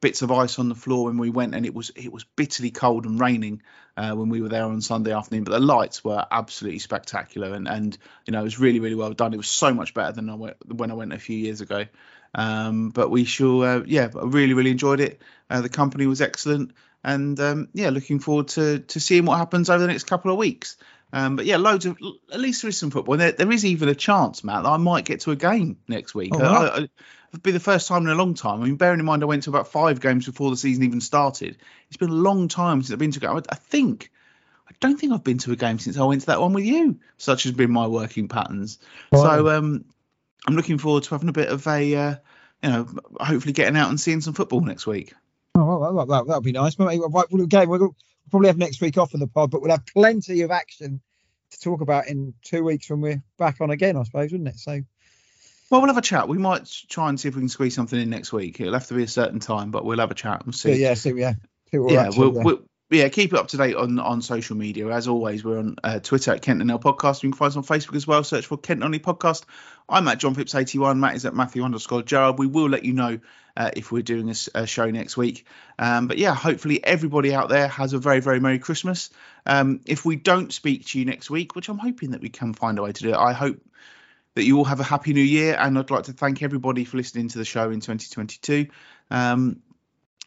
bits 0.00 0.22
of 0.22 0.30
ice 0.30 0.58
on 0.58 0.68
the 0.68 0.74
floor 0.74 1.06
when 1.06 1.18
we 1.18 1.30
went, 1.30 1.54
and 1.54 1.66
it 1.66 1.74
was 1.74 1.90
it 1.96 2.12
was 2.12 2.24
bitterly 2.24 2.70
cold 2.70 3.06
and 3.06 3.20
raining 3.20 3.62
uh, 3.96 4.14
when 4.14 4.28
we 4.28 4.40
were 4.40 4.48
there 4.48 4.64
on 4.64 4.80
Sunday 4.80 5.12
afternoon. 5.12 5.44
But 5.44 5.52
the 5.52 5.60
lights 5.60 6.04
were 6.04 6.24
absolutely 6.30 6.80
spectacular, 6.80 7.54
and 7.54 7.68
and 7.68 7.96
you 8.26 8.32
know 8.32 8.40
it 8.40 8.44
was 8.44 8.58
really 8.58 8.80
really 8.80 8.94
well 8.94 9.12
done. 9.12 9.34
It 9.34 9.38
was 9.38 9.48
so 9.48 9.72
much 9.72 9.94
better 9.94 10.12
than 10.12 10.30
I 10.30 10.34
went, 10.34 10.56
when 10.66 10.90
I 10.90 10.94
went 10.94 11.12
a 11.12 11.18
few 11.18 11.36
years 11.36 11.60
ago. 11.60 11.86
Um, 12.34 12.90
but 12.90 13.10
we 13.10 13.24
shall, 13.24 13.62
uh, 13.62 13.82
yeah, 13.86 14.10
I 14.14 14.24
really 14.24 14.54
really 14.54 14.70
enjoyed 14.70 15.00
it. 15.00 15.22
Uh, 15.48 15.62
the 15.62 15.68
company 15.68 16.06
was 16.06 16.20
excellent, 16.20 16.72
and 17.02 17.38
um, 17.40 17.68
yeah, 17.72 17.90
looking 17.90 18.18
forward 18.18 18.48
to 18.48 18.80
to 18.80 19.00
seeing 19.00 19.24
what 19.24 19.38
happens 19.38 19.70
over 19.70 19.80
the 19.80 19.86
next 19.86 20.04
couple 20.04 20.30
of 20.30 20.36
weeks. 20.36 20.76
Um, 21.16 21.36
but 21.36 21.46
yeah, 21.46 21.56
loads 21.56 21.86
of 21.86 21.96
at 22.30 22.40
least 22.40 22.60
there 22.60 22.68
is 22.68 22.76
some 22.76 22.90
football. 22.90 23.16
There, 23.16 23.32
there 23.32 23.50
is 23.50 23.64
even 23.64 23.88
a 23.88 23.94
chance, 23.94 24.44
Matt, 24.44 24.64
that 24.64 24.68
I 24.68 24.76
might 24.76 25.06
get 25.06 25.20
to 25.20 25.30
a 25.30 25.36
game 25.36 25.78
next 25.88 26.14
week. 26.14 26.30
Oh, 26.34 26.38
wow. 26.38 26.62
I, 26.62 26.66
I, 26.66 26.88
it'd 27.30 27.42
be 27.42 27.52
the 27.52 27.60
first 27.60 27.88
time 27.88 28.02
in 28.02 28.10
a 28.10 28.14
long 28.14 28.34
time. 28.34 28.60
I 28.60 28.66
mean, 28.66 28.76
bearing 28.76 29.00
in 29.00 29.06
mind 29.06 29.22
I 29.22 29.26
went 29.26 29.44
to 29.44 29.50
about 29.50 29.68
five 29.68 30.00
games 30.00 30.26
before 30.26 30.50
the 30.50 30.58
season 30.58 30.84
even 30.84 31.00
started. 31.00 31.56
It's 31.88 31.96
been 31.96 32.10
a 32.10 32.12
long 32.12 32.48
time 32.48 32.82
since 32.82 32.92
I've 32.92 32.98
been 32.98 33.12
to 33.12 33.18
a 33.18 33.20
game. 33.20 33.42
I 33.48 33.54
think 33.54 34.10
I 34.68 34.72
don't 34.78 35.00
think 35.00 35.14
I've 35.14 35.24
been 35.24 35.38
to 35.38 35.52
a 35.52 35.56
game 35.56 35.78
since 35.78 35.96
I 35.96 36.04
went 36.04 36.20
to 36.20 36.26
that 36.26 36.40
one 36.40 36.52
with 36.52 36.64
you. 36.64 37.00
Such 37.16 37.44
has 37.44 37.52
been 37.52 37.70
my 37.70 37.86
working 37.86 38.28
patterns. 38.28 38.78
Wow. 39.10 39.22
So 39.22 39.48
um, 39.48 39.86
I'm 40.46 40.54
looking 40.54 40.76
forward 40.76 41.04
to 41.04 41.10
having 41.10 41.30
a 41.30 41.32
bit 41.32 41.48
of 41.48 41.66
a, 41.66 41.94
uh, 41.94 42.14
you 42.62 42.68
know, 42.68 42.88
hopefully 43.18 43.54
getting 43.54 43.78
out 43.78 43.88
and 43.88 43.98
seeing 43.98 44.20
some 44.20 44.34
football 44.34 44.60
next 44.60 44.86
week. 44.86 45.14
Oh, 45.54 45.78
well, 45.78 46.04
that, 46.04 46.26
that'll 46.26 46.42
be 46.42 46.52
nice. 46.52 46.78
Maybe, 46.78 47.02
okay, 47.02 47.64
we'll 47.64 47.96
probably 48.30 48.48
have 48.48 48.58
next 48.58 48.82
week 48.82 48.98
off 48.98 49.14
of 49.14 49.20
the 49.20 49.26
pod, 49.26 49.50
but 49.50 49.62
we'll 49.62 49.70
have 49.70 49.86
plenty 49.86 50.42
of 50.42 50.50
action 50.50 51.00
to 51.56 51.64
talk 51.64 51.80
about 51.80 52.08
in 52.08 52.34
two 52.42 52.64
weeks 52.64 52.90
when 52.90 53.00
we're 53.00 53.22
back 53.38 53.60
on 53.60 53.70
again, 53.70 53.96
I 53.96 54.02
suppose, 54.02 54.32
wouldn't 54.32 54.48
it? 54.48 54.58
So. 54.58 54.80
Well, 55.70 55.80
we'll 55.80 55.88
have 55.88 55.98
a 55.98 56.02
chat. 56.02 56.28
We 56.28 56.38
might 56.38 56.70
try 56.88 57.08
and 57.08 57.18
see 57.18 57.28
if 57.28 57.34
we 57.34 57.40
can 57.40 57.48
squeeze 57.48 57.74
something 57.74 58.00
in 58.00 58.08
next 58.08 58.32
week. 58.32 58.60
It'll 58.60 58.74
have 58.74 58.86
to 58.86 58.94
be 58.94 59.02
a 59.02 59.08
certain 59.08 59.40
time, 59.40 59.72
but 59.72 59.84
we'll 59.84 59.98
have 59.98 60.12
a 60.12 60.14
chat 60.14 60.44
and 60.44 60.54
see. 60.54 60.70
Yeah, 60.70 60.90
yeah, 60.90 60.94
see, 60.94 61.10
yeah. 61.10 61.32
See 61.72 61.78
yeah, 61.88 62.10
we'll, 62.16 62.30
we'll, 62.30 62.62
yeah, 62.90 63.08
keep 63.08 63.32
it 63.32 63.38
up 63.38 63.48
to 63.48 63.56
date 63.56 63.74
on 63.74 63.98
on 63.98 64.22
social 64.22 64.56
media. 64.56 64.88
As 64.88 65.08
always, 65.08 65.44
we're 65.44 65.58
on 65.58 65.76
uh, 65.82 65.98
Twitter 65.98 66.32
at 66.32 66.42
Kent 66.42 66.60
and 66.60 66.70
L 66.70 66.78
Podcast. 66.78 67.22
You 67.22 67.30
can 67.30 67.36
find 67.36 67.50
us 67.50 67.56
on 67.56 67.64
Facebook 67.64 67.96
as 67.96 68.06
well. 68.06 68.22
Search 68.22 68.46
for 68.46 68.56
Kent 68.56 68.80
Non-League 68.80 69.02
Podcast. 69.02 69.44
I'm 69.88 70.06
at 70.06 70.18
John 70.18 70.34
Phipps 70.34 70.54
81. 70.54 71.00
Matt 71.00 71.16
is 71.16 71.26
at 71.26 71.34
Matthew 71.34 71.64
underscore 71.64 72.02
Gerard. 72.02 72.38
We 72.38 72.46
will 72.46 72.68
let 72.68 72.84
you 72.84 72.92
know 72.92 73.18
uh, 73.56 73.70
if 73.74 73.90
we're 73.90 74.02
doing 74.02 74.30
a, 74.30 74.34
a 74.54 74.66
show 74.66 74.88
next 74.88 75.16
week. 75.16 75.46
Um, 75.80 76.06
but 76.06 76.18
yeah, 76.18 76.34
hopefully 76.34 76.82
everybody 76.84 77.34
out 77.34 77.48
there 77.48 77.66
has 77.66 77.92
a 77.92 77.98
very 77.98 78.20
very 78.20 78.38
merry 78.38 78.60
Christmas. 78.60 79.10
Um, 79.46 79.80
if 79.84 80.04
we 80.04 80.14
don't 80.14 80.52
speak 80.52 80.86
to 80.86 80.98
you 81.00 81.04
next 81.04 81.28
week, 81.28 81.56
which 81.56 81.68
I'm 81.68 81.78
hoping 81.78 82.12
that 82.12 82.20
we 82.20 82.28
can 82.28 82.54
find 82.54 82.78
a 82.78 82.82
way 82.82 82.92
to 82.92 83.02
do 83.02 83.10
it, 83.10 83.16
I 83.16 83.32
hope 83.32 83.60
that 84.34 84.44
you 84.44 84.58
all 84.58 84.64
have 84.64 84.78
a 84.78 84.84
happy 84.84 85.12
new 85.12 85.22
year. 85.22 85.56
And 85.58 85.76
I'd 85.76 85.90
like 85.90 86.04
to 86.04 86.12
thank 86.12 86.42
everybody 86.42 86.84
for 86.84 86.98
listening 86.98 87.28
to 87.30 87.38
the 87.38 87.44
show 87.44 87.70
in 87.70 87.80
2022. 87.80 88.68
Um, 89.10 89.62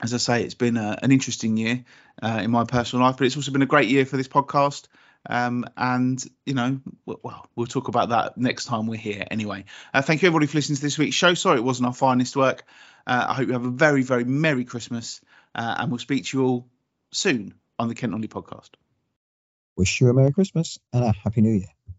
as 0.01 0.13
I 0.13 0.17
say, 0.17 0.43
it's 0.43 0.55
been 0.55 0.77
a, 0.77 0.97
an 1.01 1.11
interesting 1.11 1.57
year 1.57 1.83
uh, 2.21 2.41
in 2.43 2.51
my 2.51 2.63
personal 2.63 3.05
life, 3.05 3.17
but 3.17 3.27
it's 3.27 3.35
also 3.35 3.51
been 3.51 3.61
a 3.61 3.67
great 3.67 3.89
year 3.89 4.05
for 4.05 4.17
this 4.17 4.27
podcast. 4.27 4.87
Um, 5.27 5.65
and 5.75 6.23
you 6.45 6.53
know, 6.53 6.79
well, 7.05 7.45
we'll 7.55 7.67
talk 7.67 7.89
about 7.89 8.09
that 8.09 8.37
next 8.37 8.65
time 8.65 8.87
we're 8.87 8.97
here. 8.97 9.25
Anyway, 9.29 9.65
uh, 9.93 10.01
thank 10.01 10.21
you 10.21 10.27
everybody 10.27 10.47
for 10.47 10.57
listening 10.57 10.77
to 10.77 10.81
this 10.81 10.97
week's 10.97 11.15
show. 11.15 11.33
Sorry 11.33 11.57
it 11.57 11.63
wasn't 11.63 11.87
our 11.87 11.93
finest 11.93 12.35
work. 12.35 12.63
Uh, 13.05 13.25
I 13.29 13.33
hope 13.33 13.47
you 13.47 13.53
have 13.53 13.65
a 13.65 13.69
very, 13.69 14.03
very 14.03 14.23
merry 14.23 14.65
Christmas, 14.65 15.19
uh, 15.55 15.75
and 15.79 15.91
we'll 15.91 15.99
speak 15.99 16.25
to 16.25 16.37
you 16.37 16.45
all 16.45 16.67
soon 17.11 17.53
on 17.77 17.87
the 17.89 17.95
Kent 17.95 18.11
Non-League 18.11 18.31
podcast. 18.31 18.69
Wish 19.75 19.99
you 20.01 20.09
a 20.09 20.13
merry 20.13 20.31
Christmas 20.31 20.79
and 20.93 21.03
a 21.03 21.11
happy 21.11 21.41
New 21.41 21.53
Year. 21.53 21.67